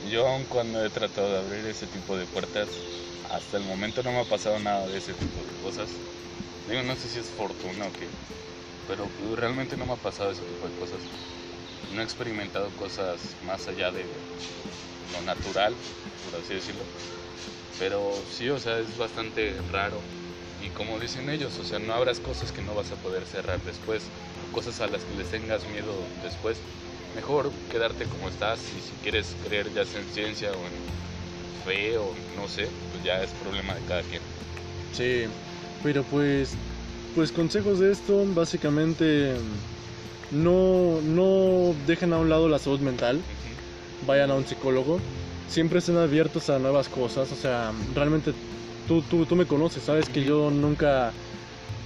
yo 0.09 0.27
aun 0.27 0.45
cuando 0.45 0.85
he 0.85 0.89
tratado 0.89 1.31
de 1.31 1.37
abrir 1.39 1.65
ese 1.65 1.87
tipo 1.87 2.17
de 2.17 2.25
puertas, 2.27 2.69
hasta 3.29 3.57
el 3.57 3.63
momento 3.63 4.03
no 4.03 4.11
me 4.11 4.21
ha 4.21 4.25
pasado 4.25 4.59
nada 4.59 4.87
de 4.87 4.97
ese 4.97 5.13
tipo 5.13 5.43
de 5.43 5.53
cosas. 5.61 5.89
Digo, 6.67 6.83
no 6.83 6.95
sé 6.95 7.07
si 7.07 7.19
es 7.19 7.27
fortuna 7.29 7.87
o 7.87 7.91
qué, 7.93 8.09
pero 8.87 9.09
realmente 9.35 9.77
no 9.77 9.85
me 9.85 9.93
ha 9.93 9.97
pasado 9.97 10.31
ese 10.31 10.43
tipo 10.43 10.67
de 10.67 10.75
cosas. 10.75 11.01
no 11.91 12.01
he 12.01 12.03
experimentado 12.03 12.69
cosas 12.75 13.37
más 13.43 13.67
allá 13.67 13.91
de 13.91 14.05
lo 15.11 15.21
natural, 15.21 15.75
por 16.23 16.35
así 16.35 16.53
decirlo. 16.53 16.83
Pero 17.79 18.23
sí, 18.29 18.49
o 18.49 18.57
sea, 18.57 18.79
es 18.79 18.97
bastante 18.97 19.55
raro. 19.71 20.01
Y 20.63 20.69
como 20.69 20.99
dicen 20.99 21.29
ellos, 21.29 21.57
o 21.59 21.63
sea, 21.63 21.79
no 21.79 21.93
abras 21.93 22.19
cosas 22.19 22.51
que 22.51 22.61
no 22.61 22.73
vas 22.73 22.91
a 22.91 22.95
poder 22.95 23.25
cerrar 23.25 23.63
después, 23.63 24.09
cosas 24.51 24.81
a 24.81 24.87
las 24.87 25.03
que 25.05 25.15
les 25.15 25.29
tengas 25.29 25.67
miedo 25.67 25.93
después. 26.23 26.61
Mejor 27.15 27.51
quedarte 27.69 28.05
como 28.05 28.27
estás 28.27 28.73
y 28.75 28.81
si 28.81 28.93
quieres 28.95 29.37
creer 29.43 29.73
ya 29.73 29.85
sea 29.85 30.01
en 30.01 30.07
ciencia 30.07 30.51
o 30.51 30.65
en 30.65 30.97
fe 31.63 31.97
o 31.97 32.13
no 32.35 32.47
sé, 32.47 32.69
pues 32.91 33.03
ya 33.03 33.21
es 33.21 33.31
problema 33.33 33.75
de 33.75 33.81
cada 33.85 34.01
quien. 34.01 34.21
Sí, 34.91 35.25
pero 35.83 36.03
pues, 36.03 36.57
pues 37.15 37.31
consejos 37.31 37.79
de 37.79 37.91
esto, 37.91 38.23
básicamente 38.33 39.35
no, 40.31 41.01
no 41.01 41.75
dejen 41.85 42.13
a 42.13 42.17
un 42.17 42.29
lado 42.29 42.49
la 42.49 42.59
salud 42.59 42.79
mental, 42.79 43.21
vayan 44.05 44.31
a 44.31 44.35
un 44.35 44.45
psicólogo, 44.45 44.99
siempre 45.47 45.79
estén 45.79 45.97
abiertos 45.97 46.49
a 46.49 46.59
nuevas 46.59 46.89
cosas, 46.89 47.31
o 47.31 47.35
sea, 47.35 47.73
realmente 47.93 48.33
tú, 48.87 49.01
tú, 49.01 49.25
tú 49.25 49.35
me 49.35 49.45
conoces, 49.45 49.83
sabes 49.83 50.09
que 50.09 50.23
yo 50.23 50.51
nunca, 50.51 51.13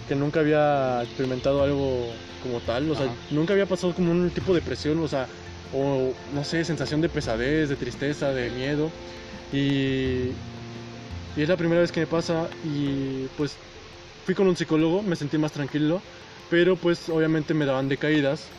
que 0.08 0.16
nunca 0.16 0.40
había 0.40 1.02
experimentado 1.04 1.64
algo 1.64 2.14
como 2.44 2.60
tal, 2.62 2.90
o 2.90 2.96
sea, 2.96 3.06
Ajá. 3.06 3.16
nunca 3.30 3.54
había 3.54 3.68
pasado 3.68 3.94
como 3.94 4.12
un 4.12 4.32
tipo 4.32 4.54
de 4.54 4.60
depresión, 4.62 5.00
o 5.00 5.08
sea, 5.08 5.28
o 5.74 6.14
no 6.34 6.44
sé, 6.44 6.66
sensación 6.66 7.02
de 7.02 7.10
pesadez, 7.10 7.70
de 7.70 7.76
tristeza, 7.76 8.34
de 8.34 8.50
miedo, 8.50 8.92
y, 9.54 10.32
y 11.36 11.42
es 11.42 11.48
la 11.48 11.58
primera 11.58 11.82
vez 11.82 11.92
que 11.92 12.02
me 12.02 12.08
pasa 12.08 12.50
y 12.64 13.28
pues 13.38 13.60
fui 14.26 14.36
con 14.36 14.48
un 14.48 14.56
psicólogo, 14.56 15.02
me 15.04 15.16
sentí 15.16 15.38
más 15.38 15.52
tranquilo, 15.52 16.02
pero 16.50 16.76
pues 16.76 17.10
obviamente 17.10 17.54
me 17.54 17.66
daban 17.66 17.88
decaídas 17.88 18.52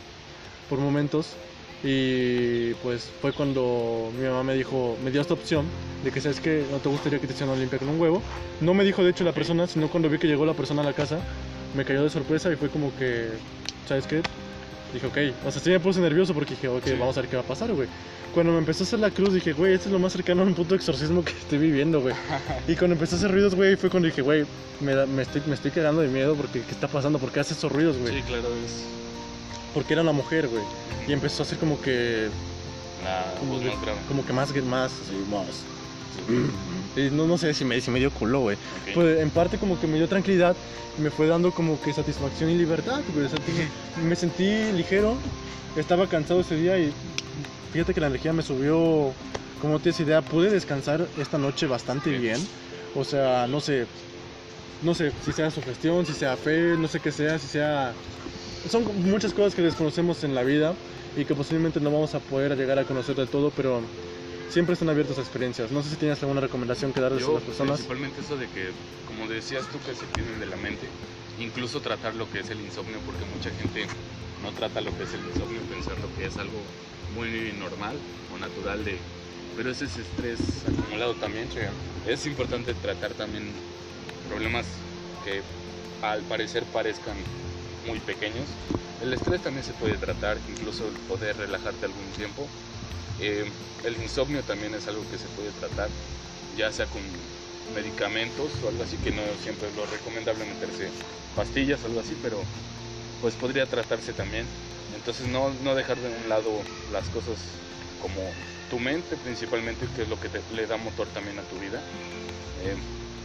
por 0.69 0.79
momentos 0.79 1.39
y 1.85 2.75
pues 2.75 3.11
fue 3.21 3.33
cuando 3.33 4.11
mi 4.19 4.27
mamá 4.27 4.43
me 4.45 4.55
dijo, 4.55 4.97
me 5.03 5.11
dio 5.11 5.21
esta 5.21 5.35
opción 5.35 5.67
de 6.05 6.11
que 6.11 6.21
sabes 6.21 6.41
que 6.41 6.65
no 6.71 6.79
te 6.79 6.89
gustaría 6.89 7.19
que 7.19 7.27
te 7.27 7.33
hicieran 7.33 7.59
limpia 7.59 7.79
con 7.79 7.89
un 7.89 8.01
huevo. 8.01 8.23
No 8.61 8.75
me 8.75 8.85
dijo 8.85 9.03
de 9.03 9.11
hecho 9.11 9.25
la 9.25 9.33
persona, 9.33 9.67
sino 9.67 9.89
cuando 9.89 10.09
vi 10.09 10.19
que 10.19 10.27
llegó 10.29 10.47
la 10.47 10.55
persona 10.55 10.83
a 10.83 10.85
la 10.85 10.93
casa, 10.93 11.19
me 11.75 11.85
cayó 11.85 12.03
de 12.05 12.11
sorpresa 12.11 12.53
y 12.53 12.57
fue 12.57 12.69
como 12.69 12.95
que, 12.97 13.31
¿sabes 13.89 14.07
qué? 14.07 14.23
Dije, 14.93 15.07
ok, 15.07 15.47
o 15.47 15.51
sea, 15.51 15.61
sí 15.63 15.71
me 15.71 15.81
puse 15.81 16.01
nervioso 16.01 16.35
porque 16.35 16.51
dije, 16.51 16.69
ok, 16.69 16.85
Sí. 16.85 16.93
vamos 16.99 17.17
a 17.17 17.23
ver 17.23 17.31
qué 17.31 17.37
va 17.37 17.43
a 17.43 17.47
pasar, 17.47 17.73
güey. 17.73 17.89
Cuando 18.35 18.53
me 18.53 18.59
empezó 18.59 18.85
a 18.85 18.87
hacer 18.87 18.99
la 19.01 19.11
cruz 19.11 19.33
dije, 19.35 19.53
güey, 19.53 19.73
este 19.75 19.89
es 19.89 19.93
lo 19.93 19.99
más 19.99 20.13
cercano 20.13 20.43
a 20.43 20.45
un 20.45 20.55
punto 20.55 20.71
de 20.75 20.77
exorcismo 20.77 21.25
que 21.25 21.33
estoy 21.33 21.59
viviendo, 21.59 22.01
güey. 22.01 22.15
Y 22.69 22.77
cuando 22.77 22.95
empezó 22.95 23.17
a 23.17 23.19
hacer 23.19 23.31
ruidos, 23.33 23.55
güey, 23.55 23.77
fue 23.77 23.91
cuando 23.91 24.07
dije, 24.09 24.23
güey, 24.23 24.45
me, 24.81 24.95
da- 24.95 25.07
me, 25.07 25.23
estoy, 25.23 25.43
me 25.47 25.55
estoy 25.55 25.71
cagando 25.71 26.03
de 26.03 26.09
miedo 26.09 26.35
porque 26.37 26.61
¿qué 26.61 26.71
está 26.73 26.89
pasando? 26.89 27.19
¿Por 27.19 27.33
qué 27.33 27.41
hace 27.41 27.55
esos 27.55 27.73
ruidos, 27.73 27.97
güey? 27.99 28.15
Sí, 28.17 28.23
claro, 28.23 28.49
es 28.65 28.85
Porque 29.75 29.95
era 29.95 30.03
una 30.03 30.13
mujer, 30.13 30.49
güey. 30.49 30.63
Y 31.09 31.13
empezó 31.13 31.43
a 31.43 31.47
hacer 31.47 31.59
como 31.59 31.81
que, 31.81 32.29
como, 33.39 33.55
más 33.55 33.63
grave. 33.63 33.99
como 34.09 34.25
que 34.25 34.33
más, 34.33 34.55
más, 34.65 34.93
así, 34.93 35.15
más. 35.31 35.65
Y 36.97 37.11
no, 37.11 37.27
no 37.27 37.39
sé 37.39 37.55
si 37.55 37.65
me, 37.65 37.81
si 37.81 37.91
me 37.91 37.99
dio 37.99 38.11
culo, 38.11 38.41
güey. 38.41 38.57
Ok. 38.57 38.95
Pues 38.95 39.21
en 39.21 39.31
parte 39.31 39.59
como 39.59 39.81
que 39.81 39.87
me 39.87 39.97
dio 39.97 40.09
tranquilidad 40.09 40.55
y 40.99 41.03
me 41.03 41.11
fue 41.11 41.27
dando 41.27 41.51
como 41.53 41.81
que 41.81 41.93
satisfacción 41.93 42.51
y 42.51 42.57
libertad, 42.57 43.01
güey. 43.15 43.27
O 43.27 43.29
sea, 43.29 43.39
dije, 43.47 43.69
me 44.05 44.15
sentí 44.15 44.73
ligero, 44.73 45.17
estaba 45.77 46.07
cansado 46.07 46.41
ese 46.41 46.57
día 46.57 46.79
y 46.79 46.93
fíjate 47.73 47.95
que 47.95 48.01
la 48.01 48.09
energía 48.09 48.33
me 48.33 48.43
subió, 48.43 49.13
como 49.61 49.79
tienes 49.81 50.01
idea, 50.01 50.21
pude 50.21 50.51
descansar 50.51 51.07
esta 51.19 51.39
noche 51.39 51.67
bastante 51.67 52.11
bien. 52.11 52.39
O 52.95 53.05
sea, 53.05 53.47
no 53.47 53.61
sé, 53.61 53.87
no 54.83 54.95
sé 54.95 55.13
si 55.25 55.33
sea 55.33 55.51
sugestión, 55.51 56.05
si 56.05 56.13
sea 56.13 56.37
fe, 56.37 56.77
no 56.79 56.89
sé 56.89 57.01
qué 57.01 57.11
sea, 57.11 57.39
si 57.39 57.47
sea... 57.47 57.93
Son 58.69 58.85
muchas 59.11 59.35
cosas 59.35 59.55
que 59.55 59.63
desconocemos 59.63 60.25
en 60.25 60.35
la 60.35 60.43
vida 60.43 60.75
y 61.17 61.25
que 61.25 61.35
posiblemente 61.35 61.81
no 61.81 61.91
vamos 61.91 62.15
a 62.15 62.21
poder 62.21 62.57
llegar 62.57 62.79
a 62.79 62.85
conocer 62.85 63.17
del 63.17 63.29
todo, 63.29 63.51
pero 63.57 63.81
siempre 64.49 64.75
están 64.75 64.89
abiertos 64.89 65.19
a 65.19 65.21
experiencias. 65.21 65.71
No 65.71 65.83
sé 65.83 65.91
si 65.91 65.97
tienes 65.97 66.23
alguna 66.23 66.41
recomendación 66.41 66.93
que 66.93 67.01
darles 67.01 67.23
a 67.25 67.27
Yo, 67.27 67.35
las 67.35 67.43
personas. 67.43 67.73
principalmente 67.79 68.21
eso 68.21 68.37
de 68.37 68.47
que, 68.47 68.71
como 69.07 69.29
decías 69.29 69.67
tú, 69.69 69.79
que 69.85 69.95
se 69.95 70.07
tienen 70.15 70.39
de 70.41 70.47
la 70.47 70.57
mente, 70.57 70.87
incluso 71.39 71.81
tratar 71.81 72.15
lo 72.15 72.31
que 72.31 72.41
es 72.41 72.51
el 72.51 72.61
insomnio, 72.61 72.99
porque 73.05 73.25
mucha 73.35 73.51
gente 73.51 73.87
no 74.43 74.53
trata 74.53 74.81
lo 74.81 74.97
que 74.97 75.05
es 75.05 75.15
el 75.15 75.21
insomnio 75.21 75.61
pensando 75.71 76.09
que 76.19 76.27
es 76.27 76.39
algo 76.39 76.61
muy 77.15 77.53
normal 77.59 77.97
o 78.35 78.39
natural 78.39 78.85
de... 78.85 78.97
Pero 79.57 79.71
ese 79.71 79.85
es 79.85 79.99
estrés 79.99 80.39
acumulado 80.67 81.15
también. 81.15 81.47
Es 82.07 82.27
importante 82.27 82.73
tratar 82.75 83.13
también 83.13 83.45
problemas 84.29 84.65
que 85.25 85.43
al 86.07 86.23
parecer 86.23 86.65
parezcan 86.73 87.17
muy 87.87 88.01
pequeños. 88.01 88.49
El 89.01 89.13
estrés 89.13 89.43
también 89.43 89.65
se 89.65 89.73
puede 89.73 89.97
tratar, 89.97 90.39
incluso 90.49 90.85
poder 91.09 91.37
relajarte 91.37 91.87
algún 91.87 92.11
tiempo. 92.13 92.47
Eh, 93.19 93.45
el 93.85 94.01
insomnio 94.01 94.43
también 94.43 94.75
es 94.75 94.87
algo 94.89 95.09
que 95.11 95.19
se 95.19 95.27
puede 95.29 95.51
tratar, 95.51 95.89
ya 96.57 96.71
sea 96.73 96.87
con 96.87 97.03
medicamentos 97.75 98.53
o 98.65 98.69
algo 98.69 98.83
así, 98.83 98.97
que 98.99 99.11
no 99.11 99.23
siempre 99.43 99.69
es 99.69 99.77
lo 99.77 99.87
recomendable 99.87 100.45
meterse 100.45 100.89
pastillas 101.35 101.83
o 101.85 101.87
algo 101.87 102.01
así, 102.01 102.17
pero 102.23 102.43
pues 103.21 103.35
podría 103.35 103.67
tratarse 103.67 104.13
también. 104.13 104.47
Entonces 104.95 105.27
no, 105.27 105.53
no 105.63 105.75
dejar 105.75 105.99
de 105.99 106.09
un 106.09 106.29
lado 106.29 106.51
las 106.93 107.09
cosas 107.09 107.39
como 108.01 108.21
tu 108.71 108.79
mente 108.79 109.17
principalmente, 109.17 109.87
que 109.95 110.03
es 110.03 110.09
lo 110.09 110.21
que 110.21 110.29
te, 110.29 110.43
le 110.55 110.67
da 110.67 110.77
motor 110.77 111.09
también 111.09 111.39
a 111.39 111.43
tu 111.43 111.59
vida. 111.59 111.81
Eh, 112.63 112.77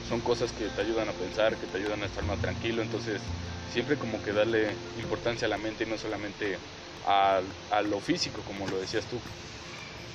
son 0.08 0.22
cosas 0.22 0.54
que 0.54 0.70
te 0.70 0.82
ayudan 0.82 1.10
a 1.10 1.14
pensar, 1.14 1.58
que 1.58 1.68
te 1.68 1.78
ayudan 1.78 2.02
a 2.04 2.06
estar 2.06 2.24
más 2.24 2.40
tranquilo, 2.40 2.82
entonces 2.82 3.22
siempre 3.68 3.98
como 3.98 4.22
que 4.22 4.32
darle 4.32 4.78
importancia 4.98 5.48
a 5.48 5.50
la 5.50 5.58
mente 5.58 5.84
y 5.84 5.88
no 5.88 5.98
solamente 5.98 6.60
a, 7.06 7.42
a 7.70 7.82
lo 7.82 8.00
físico, 8.00 8.44
como 8.44 8.68
lo 8.68 8.80
decías 8.80 9.06
tú. 9.08 9.20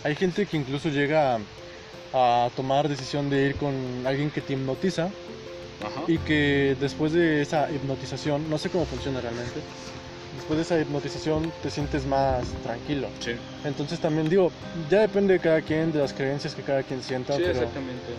Hay 0.04 0.16
gente 0.16 0.46
que 0.46 0.56
incluso 0.56 0.88
llega 0.88 1.34
a, 1.34 2.46
a 2.46 2.50
tomar 2.50 2.88
decisión 2.88 3.28
de 3.28 3.46
ir 3.46 3.56
con 3.56 4.06
alguien 4.06 4.30
que 4.30 4.40
te 4.40 4.54
hipnotiza 4.54 5.12
Ajá. 5.82 6.04
y 6.06 6.18
que 6.18 6.76
después 6.80 7.12
de 7.12 7.42
esa 7.42 7.70
hipnotización, 7.70 8.48
no 8.48 8.58
sé 8.58 8.70
cómo 8.70 8.86
funciona 8.86 9.20
realmente, 9.20 9.62
después 10.34 10.56
de 10.56 10.62
esa 10.62 10.80
hipnotización 10.80 11.52
te 11.60 11.70
sientes 11.70 12.06
más 12.06 12.54
tranquilo. 12.62 13.10
Sí, 13.20 13.32
Entonces 13.64 14.00
también 14.00 14.28
digo, 14.28 14.50
ya 14.88 15.00
depende 15.00 15.34
de 15.34 15.40
cada 15.40 15.60
quien, 15.60 15.92
de 15.92 16.00
las 16.00 16.14
creencias 16.14 16.54
que 16.54 16.62
cada 16.62 16.82
quien 16.82 17.02
sienta, 17.02 17.34
sí 17.34 17.42
pero, 17.44 17.50
exactamente. 17.60 18.16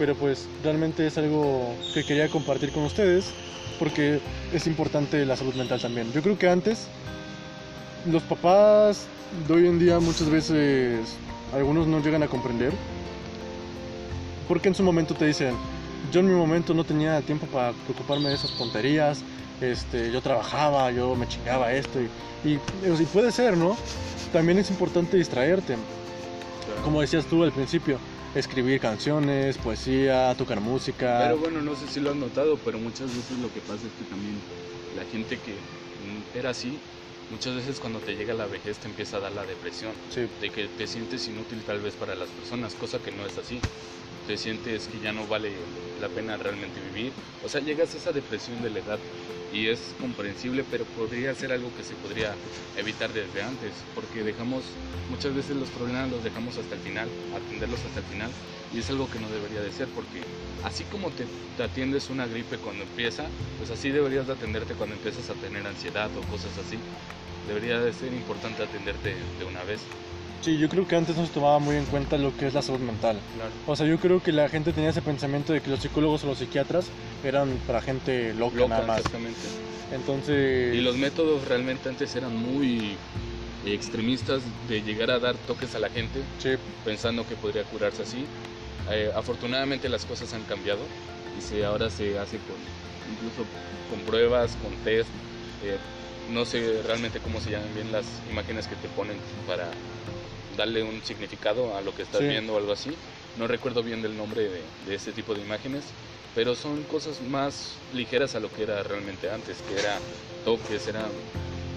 Pero 0.00 0.14
pues 0.14 0.48
realmente 0.64 1.06
es 1.06 1.18
algo 1.18 1.74
que 1.92 2.04
quería 2.04 2.30
compartir 2.30 2.72
con 2.72 2.84
ustedes 2.84 3.32
porque 3.78 4.18
es 4.50 4.66
importante 4.66 5.26
la 5.26 5.36
salud 5.36 5.54
mental 5.54 5.78
también. 5.78 6.10
Yo 6.14 6.22
creo 6.22 6.38
que 6.38 6.48
antes 6.48 6.86
los 8.10 8.22
papás 8.22 9.04
de 9.46 9.52
hoy 9.52 9.66
en 9.68 9.78
día 9.78 10.00
muchas 10.00 10.30
veces 10.30 11.00
algunos 11.52 11.86
no 11.86 12.00
llegan 12.00 12.22
a 12.22 12.28
comprender 12.28 12.72
porque 14.48 14.68
en 14.68 14.74
su 14.74 14.82
momento 14.82 15.14
te 15.14 15.26
dicen, 15.26 15.54
yo 16.10 16.20
en 16.20 16.28
mi 16.28 16.34
momento 16.34 16.72
no 16.72 16.82
tenía 16.82 17.20
tiempo 17.20 17.46
para 17.48 17.72
preocuparme 17.72 18.30
de 18.30 18.36
esas 18.36 18.52
tonterías, 18.52 19.22
este, 19.60 20.10
yo 20.10 20.22
trabajaba, 20.22 20.90
yo 20.92 21.14
me 21.14 21.28
chingaba 21.28 21.74
esto 21.74 22.00
y, 22.00 22.48
y, 22.48 22.54
y 22.54 23.06
puede 23.12 23.30
ser, 23.32 23.54
¿no? 23.54 23.76
También 24.32 24.58
es 24.58 24.70
importante 24.70 25.18
distraerte, 25.18 25.76
como 26.82 27.02
decías 27.02 27.26
tú 27.26 27.44
al 27.44 27.52
principio, 27.52 27.98
escribir 28.34 28.80
canciones, 28.80 29.58
poesía, 29.58 30.34
tocar 30.36 30.60
música. 30.60 31.18
Pero 31.22 31.38
bueno, 31.38 31.60
no 31.60 31.74
sé 31.74 31.88
si 31.88 32.00
lo 32.00 32.10
has 32.10 32.16
notado, 32.16 32.62
pero 32.62 32.78
muchas 32.78 33.14
veces 33.14 33.38
lo 33.38 33.52
que 33.52 33.60
pasa 33.62 33.86
es 33.88 33.94
que 33.94 34.04
también 34.04 34.42
la 34.94 35.04
gente 35.04 35.38
que 35.40 35.60
mm, 35.98 36.22
era 36.32 36.50
así, 36.50 36.80
muchas 37.28 37.54
veces 37.54 37.78
cuando 37.80 38.00
te 38.00 38.14
llega 38.14 38.34
la 38.34 38.46
vejez 38.46 38.78
te 38.78 38.88
empieza 38.88 39.16
a 39.16 39.20
dar 39.20 39.32
la 39.32 39.44
depresión, 39.44 39.94
Sí, 40.08 40.28
de 40.38 40.50
que 40.50 40.68
te 40.68 40.86
sientes 40.86 41.26
inútil 41.28 41.64
tal 41.64 41.80
vez 41.80 41.96
para 41.96 42.14
las 42.16 42.32
personas, 42.32 42.74
cosa 42.74 43.00
que 43.00 43.10
no 43.10 43.26
es 43.26 43.36
así. 43.38 43.60
Te 44.30 44.36
sientes 44.36 44.86
que 44.86 45.00
ya 45.00 45.12
no 45.12 45.26
vale 45.26 45.56
la 45.98 46.08
pena 46.08 46.36
realmente 46.36 46.80
vivir. 46.80 47.12
O 47.42 47.48
sea, 47.48 47.60
llegas 47.60 47.92
a 47.94 47.96
esa 47.96 48.12
depresión 48.12 48.62
de 48.62 48.70
la 48.70 48.78
edad 48.78 49.00
y 49.52 49.66
es 49.66 49.96
comprensible, 49.98 50.62
pero 50.62 50.84
podría 50.84 51.34
ser 51.34 51.50
algo 51.50 51.74
que 51.74 51.82
se 51.82 51.96
podría 51.96 52.36
evitar 52.76 53.12
desde 53.12 53.42
antes, 53.42 53.84
porque 53.92 54.22
dejamos, 54.22 54.78
muchas 55.08 55.34
veces 55.34 55.56
los 55.56 55.68
problemas 55.70 56.08
los 56.08 56.22
dejamos 56.22 56.58
hasta 56.58 56.76
el 56.76 56.80
final, 56.80 57.10
atenderlos 57.34 57.84
hasta 57.84 57.98
el 57.98 58.06
final, 58.06 58.30
y 58.72 58.78
es 58.78 58.88
algo 58.88 59.10
que 59.10 59.18
no 59.18 59.28
debería 59.30 59.62
de 59.62 59.72
ser, 59.72 59.88
porque 59.88 60.22
así 60.62 60.84
como 60.84 61.10
te, 61.10 61.26
te 61.56 61.64
atiendes 61.64 62.08
una 62.08 62.28
gripe 62.28 62.58
cuando 62.58 62.84
empieza, 62.84 63.32
pues 63.58 63.72
así 63.72 63.90
deberías 63.90 64.28
de 64.28 64.34
atenderte 64.34 64.76
cuando 64.76 64.94
empiezas 64.94 65.28
a 65.28 65.34
tener 65.34 65.66
ansiedad 65.66 66.16
o 66.16 66.20
cosas 66.20 66.56
así. 66.56 66.78
Debería 67.48 67.80
de 67.80 67.92
ser 67.92 68.12
importante 68.12 68.62
atenderte 68.62 69.16
de 69.40 69.44
una 69.44 69.64
vez. 69.64 69.88
Sí, 70.40 70.58
yo 70.58 70.68
creo 70.68 70.86
que 70.86 70.96
antes 70.96 71.16
no 71.16 71.26
se 71.26 71.32
tomaba 71.32 71.58
muy 71.58 71.76
en 71.76 71.86
cuenta 71.86 72.16
lo 72.18 72.36
que 72.36 72.46
es 72.46 72.54
la 72.54 72.62
salud 72.62 72.80
mental. 72.80 73.20
Claro. 73.34 73.50
O 73.66 73.76
sea, 73.76 73.86
yo 73.86 73.98
creo 73.98 74.22
que 74.22 74.32
la 74.32 74.48
gente 74.48 74.72
tenía 74.72 74.90
ese 74.90 75.02
pensamiento 75.02 75.52
de 75.52 75.60
que 75.60 75.70
los 75.70 75.80
psicólogos 75.80 76.24
o 76.24 76.28
los 76.28 76.38
psiquiatras 76.38 76.90
eran 77.22 77.58
para 77.66 77.80
gente 77.80 78.34
loca, 78.34 78.56
Loca, 78.56 78.68
nada 78.68 78.86
más. 78.86 78.98
exactamente. 79.00 79.48
Entonces, 79.92 80.74
Y 80.74 80.80
los 80.80 80.96
métodos 80.96 81.46
realmente 81.46 81.88
antes 81.88 82.14
eran 82.16 82.36
muy 82.36 82.96
extremistas 83.66 84.42
de 84.68 84.82
llegar 84.82 85.10
a 85.10 85.18
dar 85.18 85.36
toques 85.36 85.74
a 85.74 85.78
la 85.78 85.90
gente 85.90 86.22
sí, 86.38 86.50
pensando 86.84 87.26
que 87.26 87.36
podría 87.36 87.64
curarse 87.64 88.02
así. 88.02 88.26
Eh, 88.90 89.10
afortunadamente 89.14 89.88
las 89.88 90.06
cosas 90.06 90.32
han 90.32 90.42
cambiado 90.44 90.80
y 91.36 91.40
se, 91.42 91.64
ahora 91.64 91.90
se 91.90 92.18
hace 92.18 92.38
con 92.38 92.56
incluso 93.12 93.44
con 93.90 94.00
pruebas, 94.04 94.56
con 94.56 94.74
test 94.82 95.10
Eh, 95.62 95.76
no 96.30 96.44
sé 96.46 96.80
realmente 96.82 97.20
cómo 97.20 97.40
se 97.40 97.50
llaman 97.50 97.74
bien 97.74 97.92
las 97.92 98.22
imágenes 98.30 98.66
que 98.66 98.76
te 98.76 98.88
ponen 98.88 99.18
para 99.46 99.70
darle 100.60 100.82
un 100.82 101.02
significado 101.02 101.74
a 101.74 101.80
lo 101.80 101.94
que 101.94 102.02
estás 102.02 102.20
Sí. 102.20 102.26
viendo 102.28 102.52
o 102.54 102.58
algo 102.58 102.72
así. 102.72 102.90
No 103.36 103.46
recuerdo 103.46 103.82
bien 103.82 104.02
del 104.02 104.14
nombre 104.16 104.42
de, 104.48 104.64
de 104.86 104.94
ese 104.94 105.12
tipo 105.12 105.34
de 105.34 105.40
imágenes, 105.40 105.94
pero 106.34 106.54
son 106.54 106.84
cosas 106.84 107.20
más 107.22 107.78
ligeras 107.94 108.34
a 108.34 108.40
lo 108.40 108.52
que 108.52 108.62
era 108.64 108.82
realmente 108.82 109.30
antes, 109.30 109.62
que 109.62 109.78
era 109.78 109.98
toques, 110.44 110.86
era 110.86 111.06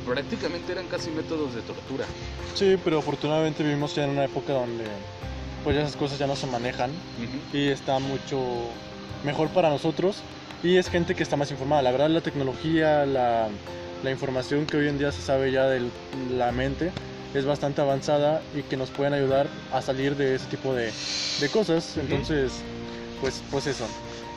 prácticamente 0.05 0.73
eran 0.73 0.87
casi 0.87 1.09
métodos 1.11 1.55
de 1.55 1.61
tortura. 1.61 2.05
Sí, 2.55 2.75
pero 2.83 2.99
afortunadamente 2.99 3.63
vivimos 3.63 3.95
ya 3.95 4.03
en 4.03 4.09
una 4.11 4.25
época 4.25 4.51
donde 4.53 4.83
pues 5.63 5.77
esas 5.77 5.95
cosas 5.95 6.19
ya 6.19 6.27
no 6.27 6.35
se 6.35 6.45
manejan 6.47 6.91
Ujú. 6.91 7.57
y 7.57 7.69
está 7.69 7.99
mucho 7.99 8.41
mejor 9.23 9.47
para 9.53 9.69
nosotros 9.69 10.21
y 10.61 10.75
es 10.75 10.89
gente 10.89 11.15
que 11.15 11.23
está 11.23 11.37
más 11.37 11.51
informada. 11.51 11.81
La 11.81 11.91
verdad 11.91 12.09
la 12.09 12.19
tecnología, 12.19 13.05
la, 13.05 13.47
la 14.03 14.11
información 14.11 14.65
que 14.65 14.75
hoy 14.75 14.89
en 14.89 14.97
día 14.97 15.13
se 15.13 15.21
sabe 15.21 15.51
ya 15.53 15.67
de 15.67 15.89
la 16.29 16.51
mente 16.51 16.91
es 17.33 17.45
bastante 17.45 17.81
avanzada 17.81 18.41
y 18.55 18.61
que 18.63 18.77
nos 18.77 18.89
pueden 18.89 19.13
ayudar 19.13 19.47
a 19.71 19.81
salir 19.81 20.15
de 20.15 20.35
ese 20.35 20.45
tipo 20.47 20.73
de, 20.73 20.91
de 21.39 21.49
cosas. 21.49 21.97
Entonces, 21.97 22.51
pues, 23.21 23.41
pues 23.51 23.67
eso. 23.67 23.85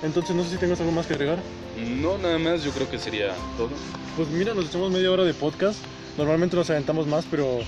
Entonces 0.03 0.35
no 0.37 0.45
sé 0.45 0.51
si 0.51 0.57
tengas 0.57 0.81
algo 0.81 0.93
más 0.93 1.07
que 1.07 1.15
agregar. 1.15 1.39
No, 1.79 2.17
nada 2.19 2.39
más, 2.39 2.63
yo 2.65 2.71
creo 2.73 2.89
que 2.91 2.99
sería 2.99 3.35
todo. 3.57 3.71
Pues 4.17 4.29
mira, 4.29 4.55
nos 4.55 4.67
echamos 4.67 4.91
media 4.91 5.11
hora 5.11 5.25
de 5.25 5.35
podcast. 5.35 5.79
Normalmente 6.17 6.57
nos 6.57 6.71
aventamos 6.71 7.07
más, 7.07 7.25
pero 7.31 7.59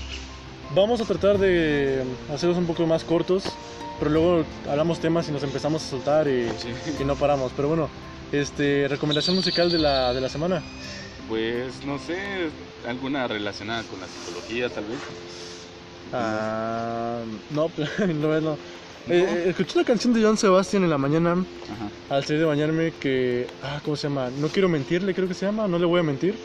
vamos 0.73 1.01
a 1.01 1.05
tratar 1.05 1.37
de 1.37 2.03
hacerlos 2.33 2.57
un 2.57 2.65
poco 2.65 2.85
más 2.87 3.03
cortos. 3.03 3.43
Pero 3.99 4.11
luego 4.11 4.45
hablamos 4.69 4.99
temas 4.99 5.27
y 5.27 5.31
nos 5.31 5.43
empezamos 5.43 5.83
a 5.85 5.89
soltar 5.89 6.27
y, 6.27 6.47
Sí. 6.57 6.69
y 7.01 7.03
no 7.03 7.15
paramos. 7.15 7.51
Pero 7.55 7.67
bueno, 7.67 7.89
este, 8.31 8.87
recomendación 8.87 9.35
musical 9.35 9.69
de 9.71 9.77
la, 9.77 10.13
de 10.13 10.21
la 10.21 10.29
semana. 10.29 10.63
Pues 11.27 11.83
no 11.85 11.99
sé, 11.99 12.17
alguna 12.87 13.27
relacionada 13.27 13.83
con 13.83 13.99
la 13.99 14.07
psicología 14.07 14.69
tal 14.69 14.85
vez. 14.85 14.99
Ah, 16.13 17.19
no, 17.51 17.71
no, 18.07 18.41
no. 18.41 18.57
Eh, 19.07 19.45
escuché 19.47 19.77
una 19.79 19.85
canción 19.85 20.13
de 20.13 20.21
John 20.21 20.37
Sebastian 20.37 20.83
en 20.83 20.89
la 20.89 20.97
mañana 20.97 21.31
Ajá. 21.31 22.15
al 22.15 22.23
salir 22.23 22.41
de 22.41 22.45
bañarme 22.45 22.93
que, 22.99 23.47
ah, 23.63 23.79
¿cómo 23.83 23.95
se 23.95 24.07
llama? 24.07 24.29
No 24.39 24.49
quiero 24.49 24.69
mentirle, 24.69 25.15
creo 25.15 25.27
que 25.27 25.33
se 25.33 25.45
llama, 25.45 25.67
no 25.67 25.79
le 25.79 25.85
voy 25.85 25.99
a 25.99 26.03
mentir. 26.03 26.35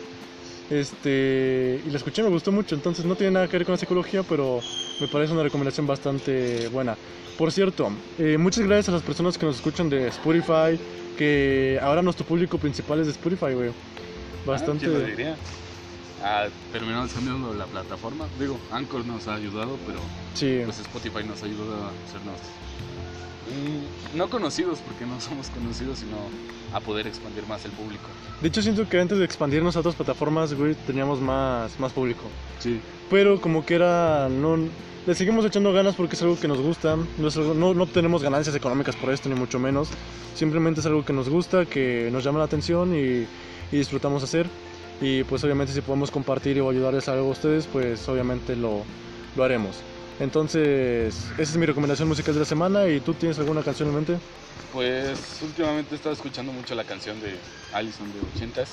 Este, 0.70 1.82
y 1.86 1.90
la 1.90 1.98
escuché, 1.98 2.22
me 2.22 2.30
gustó 2.30 2.50
mucho, 2.50 2.74
entonces 2.74 3.04
no 3.04 3.16
tiene 3.16 3.32
nada 3.32 3.48
que 3.48 3.58
ver 3.58 3.66
con 3.66 3.74
la 3.74 3.78
psicología, 3.78 4.22
pero 4.22 4.60
me 4.98 5.08
parece 5.08 5.32
una 5.34 5.42
recomendación 5.42 5.86
bastante 5.86 6.68
buena. 6.68 6.96
Por 7.36 7.52
cierto, 7.52 7.90
eh, 8.18 8.38
muchas 8.38 8.64
gracias 8.64 8.88
a 8.88 8.92
las 8.92 9.02
personas 9.02 9.36
que 9.36 9.44
nos 9.44 9.56
escuchan 9.56 9.90
de 9.90 10.08
Spotify, 10.08 10.78
que 11.18 11.78
ahora 11.82 12.00
nuestro 12.00 12.24
público 12.24 12.56
principal 12.56 13.00
es 13.00 13.06
de 13.06 13.12
Spotify, 13.12 13.52
güey. 13.52 13.70
Bastante. 14.46 14.86
Ah, 14.86 14.88
¿quién 14.88 15.00
lo 15.00 15.06
diría? 15.06 15.36
Ah, 16.26 16.48
terminamos 16.72 17.12
cambiando 17.12 17.52
la 17.52 17.66
plataforma. 17.66 18.26
Digo, 18.38 18.58
Anchor 18.72 19.04
nos 19.04 19.28
ha 19.28 19.34
ayudado, 19.34 19.78
pero 19.87 19.98
sí. 20.32 20.62
pues 20.64 20.78
Spotify 20.78 21.22
nos 21.22 21.42
ha 21.42 21.46
ayudado 21.46 21.74
a 21.84 21.90
hacernos 22.08 22.40
mm, 24.12 24.16
no 24.16 24.30
conocidos, 24.30 24.78
porque 24.80 25.04
no 25.04 25.20
somos 25.28 25.48
conocidos, 25.48 25.98
sino 25.98 26.16
a 26.72 26.80
poder 26.80 27.06
expandir 27.06 27.46
más 27.46 27.64
el 27.66 27.72
público. 27.72 28.08
De 28.40 28.48
hecho, 28.48 28.62
siento 28.62 28.88
que 28.88 28.98
antes 28.98 29.18
de 29.18 29.24
expandirnos 29.24 29.76
a 29.76 29.80
otras 29.80 29.94
plataformas, 29.94 30.54
güey, 30.54 30.74
teníamos 30.87 31.20
más, 31.20 31.78
más 31.78 31.92
público. 31.92 32.22
Sí. 32.58 32.80
pero 33.10 33.38
como 33.40 33.64
que 33.66 33.74
era 33.74 34.28
no 34.30 34.56
le 35.06 35.14
seguimos 35.14 35.44
echando 35.44 35.70
ganas 35.74 35.94
porque 35.94 36.16
es 36.16 36.22
algo 36.22 36.40
que 36.40 36.48
nos 36.48 36.58
gusta 36.58 36.96
no, 37.18 37.28
es 37.28 37.37
algo- 37.37 37.52
no, 37.52 37.74
no 37.74 37.87
tenemos 37.87 38.22
ganancias 38.22 38.56
económicas 38.56 38.96
por 38.96 39.12
esto 39.12 39.28
ni 39.28 39.34
mucho 39.34 39.58
menos 39.58 39.90
simplemente 40.34 40.80
es 40.80 40.87
algo 40.87 41.04
que 41.04 41.12
nos 41.12 41.28
gusta 41.28 41.66
que 41.66 42.08
nos 42.10 42.24
llama 42.24 42.38
la 42.38 42.46
atención 42.46 42.94
y, 42.94 43.26
y 43.70 43.76
disfrutamos 43.76 44.22
hacer 44.22 44.48
y 45.00 45.24
pues 45.24 45.42
obviamente 45.44 45.72
si 45.72 45.80
podemos 45.80 46.11
compartir 46.11 46.61
o 46.61 46.70
ayudarles 46.70 47.09
a 47.09 47.12
algo 47.12 47.28
a 47.28 47.33
ustedes 47.33 47.66
pues 47.66 48.09
obviamente 48.09 48.57
lo, 48.57 48.85
lo 49.37 49.44
haremos 49.44 49.83
entonces 50.20 51.14
esa 51.33 51.42
es 51.42 51.57
mi 51.57 51.66
recomendación 51.66 52.09
musical 52.09 52.35
de 52.35 52.40
la 52.40 52.46
semana 52.46 52.87
y 52.88 53.00
tú 53.00 53.14
tienes 53.14 53.38
alguna 53.38 53.62
canción 53.62 53.88
en 53.88 53.94
mente 53.96 54.18
Pues 54.72 55.40
últimamente 55.42 55.94
he 55.94 55.96
estado 55.96 56.14
escuchando 56.14 56.52
mucho 56.52 56.74
la 56.74 56.85
canción 56.85 57.20
de 57.20 57.38
Allison 57.72 58.12
de 58.12 58.20
80s. 58.20 58.68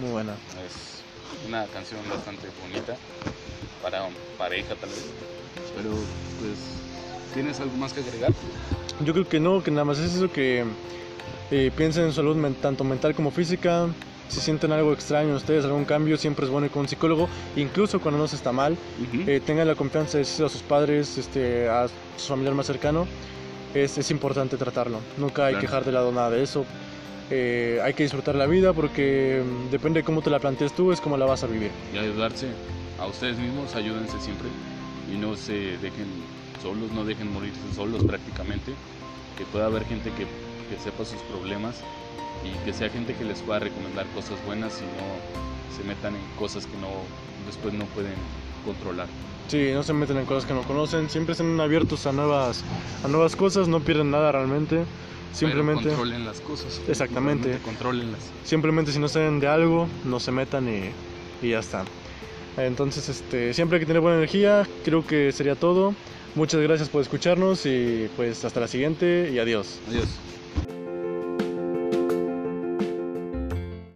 muy 0.00 0.10
buena 0.10 0.34
Es 0.64 0.96
una 1.46 1.66
canción 1.66 2.00
bastante 2.08 2.48
bonita 2.62 2.96
para 3.82 4.08
pareja 4.36 4.74
tal 4.74 4.88
vez. 4.90 5.04
Pero 5.76 5.90
pues, 6.40 6.58
¿tienes 7.34 7.60
algo 7.60 7.76
más 7.76 7.92
que 7.92 8.00
agregar? 8.00 8.32
Yo 9.04 9.12
creo 9.12 9.28
que 9.28 9.38
no, 9.38 9.62
que 9.62 9.70
nada 9.70 9.84
más 9.84 9.98
es 9.98 10.14
eso 10.14 10.32
que 10.32 10.64
eh, 11.50 11.70
piensen 11.76 12.04
en 12.04 12.12
salud 12.12 12.36
tanto 12.60 12.84
mental 12.84 13.14
como 13.14 13.30
física. 13.30 13.88
Si 14.28 14.40
sienten 14.40 14.72
algo 14.72 14.92
extraño 14.92 15.30
en 15.30 15.34
ustedes, 15.36 15.64
algún 15.64 15.84
cambio, 15.84 16.16
siempre 16.16 16.44
es 16.44 16.50
bueno 16.50 16.66
ir 16.66 16.72
con 16.72 16.80
un 16.82 16.88
psicólogo, 16.88 17.28
incluso 17.54 18.00
cuando 18.00 18.18
no 18.18 18.26
se 18.28 18.36
está 18.36 18.52
mal. 18.52 18.76
Eh, 19.26 19.40
tengan 19.44 19.66
la 19.68 19.74
confianza 19.74 20.12
de 20.18 20.24
decirle 20.24 20.46
a 20.46 20.48
sus 20.48 20.62
padres, 20.62 21.16
este, 21.18 21.68
a 21.68 21.86
su 22.16 22.28
familiar 22.28 22.54
más 22.54 22.66
cercano. 22.66 23.06
Es, 23.74 23.98
es 23.98 24.10
importante 24.10 24.56
tratarlo. 24.56 24.98
Nunca 25.16 25.46
hay 25.46 25.54
que 25.54 25.60
Claro. 25.60 25.68
dejar 25.72 25.84
de 25.84 25.92
lado 25.92 26.12
nada 26.12 26.30
de 26.30 26.42
eso. 26.42 26.64
Eh, 27.30 27.80
hay 27.84 27.92
que 27.94 28.04
disfrutar 28.04 28.34
la 28.36 28.46
vida 28.46 28.72
porque 28.72 29.42
mm, 29.44 29.70
depende 29.70 30.00
de 30.00 30.04
cómo 30.04 30.22
te 30.22 30.30
la 30.30 30.38
plantees 30.38 30.72
tú, 30.72 30.92
es 30.92 31.00
como 31.00 31.16
la 31.16 31.26
vas 31.26 31.42
a 31.44 31.46
vivir. 31.46 31.70
y 31.94 31.98
ayudarse 31.98 32.46
a 32.98 33.06
ustedes 33.06 33.36
mismos, 33.38 33.74
ayúdense 33.74 34.18
siempre 34.20 34.48
y 35.12 35.16
no 35.18 35.36
se 35.36 35.52
dejen 35.78 36.06
solos, 36.62 36.90
no 36.92 37.04
dejen 37.04 37.32
morirse 37.32 37.58
solos 37.74 38.02
prácticamente, 38.04 38.72
que 39.36 39.44
pueda 39.44 39.66
haber 39.66 39.84
gente 39.84 40.10
que, 40.12 40.24
que 40.24 40.82
sepa 40.82 41.04
sus 41.04 41.20
problemas 41.22 41.76
y 42.44 42.64
que 42.64 42.72
sea 42.72 42.88
gente 42.88 43.14
que 43.14 43.24
les 43.24 43.40
pueda 43.40 43.60
recomendar 43.60 44.06
cosas 44.14 44.38
buenas 44.46 44.80
y 44.80 44.84
no 44.84 45.76
se 45.76 45.84
metan 45.84 46.14
en 46.14 46.22
cosas 46.38 46.66
que 46.66 46.76
no 46.78 46.88
después 47.46 47.74
no 47.74 47.84
pueden 47.86 48.14
controlar. 48.64 49.06
Sí, 49.48 49.70
no 49.72 49.82
se 49.82 49.92
meten 49.92 50.16
en 50.16 50.26
cosas 50.26 50.44
que 50.44 50.54
no 50.54 50.62
conocen, 50.62 51.08
siempre 51.08 51.32
estén 51.32 51.58
abiertos 51.60 52.06
a 52.06 52.12
nuevas, 52.12 52.64
a 53.04 53.08
nuevas 53.08 53.36
cosas, 53.36 53.68
no 53.68 53.80
pierden 53.80 54.10
nada 54.10 54.32
realmente. 54.32 54.84
Simplemente... 55.32 55.84
Pero 55.84 55.96
controlen 55.96 56.24
las 56.24 56.40
cosas. 56.40 56.80
Exactamente. 56.88 57.48
Realmente 57.48 57.64
Contrólenlas. 57.64 58.20
Simplemente 58.44 58.90
si 58.90 58.98
no 58.98 59.06
saben 59.06 59.38
de 59.38 59.46
algo, 59.46 59.86
no 60.04 60.18
se 60.18 60.32
metan 60.32 60.66
y, 60.68 60.90
y 61.46 61.50
ya 61.50 61.58
está. 61.58 61.84
Entonces, 62.56 63.08
este, 63.08 63.52
siempre 63.52 63.76
hay 63.76 63.80
que 63.80 63.86
tener 63.86 64.00
buena 64.00 64.16
energía, 64.16 64.66
creo 64.84 65.06
que 65.06 65.32
sería 65.32 65.54
todo. 65.54 65.94
Muchas 66.34 66.60
gracias 66.60 66.88
por 66.88 67.02
escucharnos 67.02 67.66
y 67.66 68.08
pues 68.16 68.44
hasta 68.44 68.60
la 68.60 68.68
siguiente 68.68 69.30
y 69.32 69.38
adiós. 69.38 69.78
Adiós. 69.88 70.06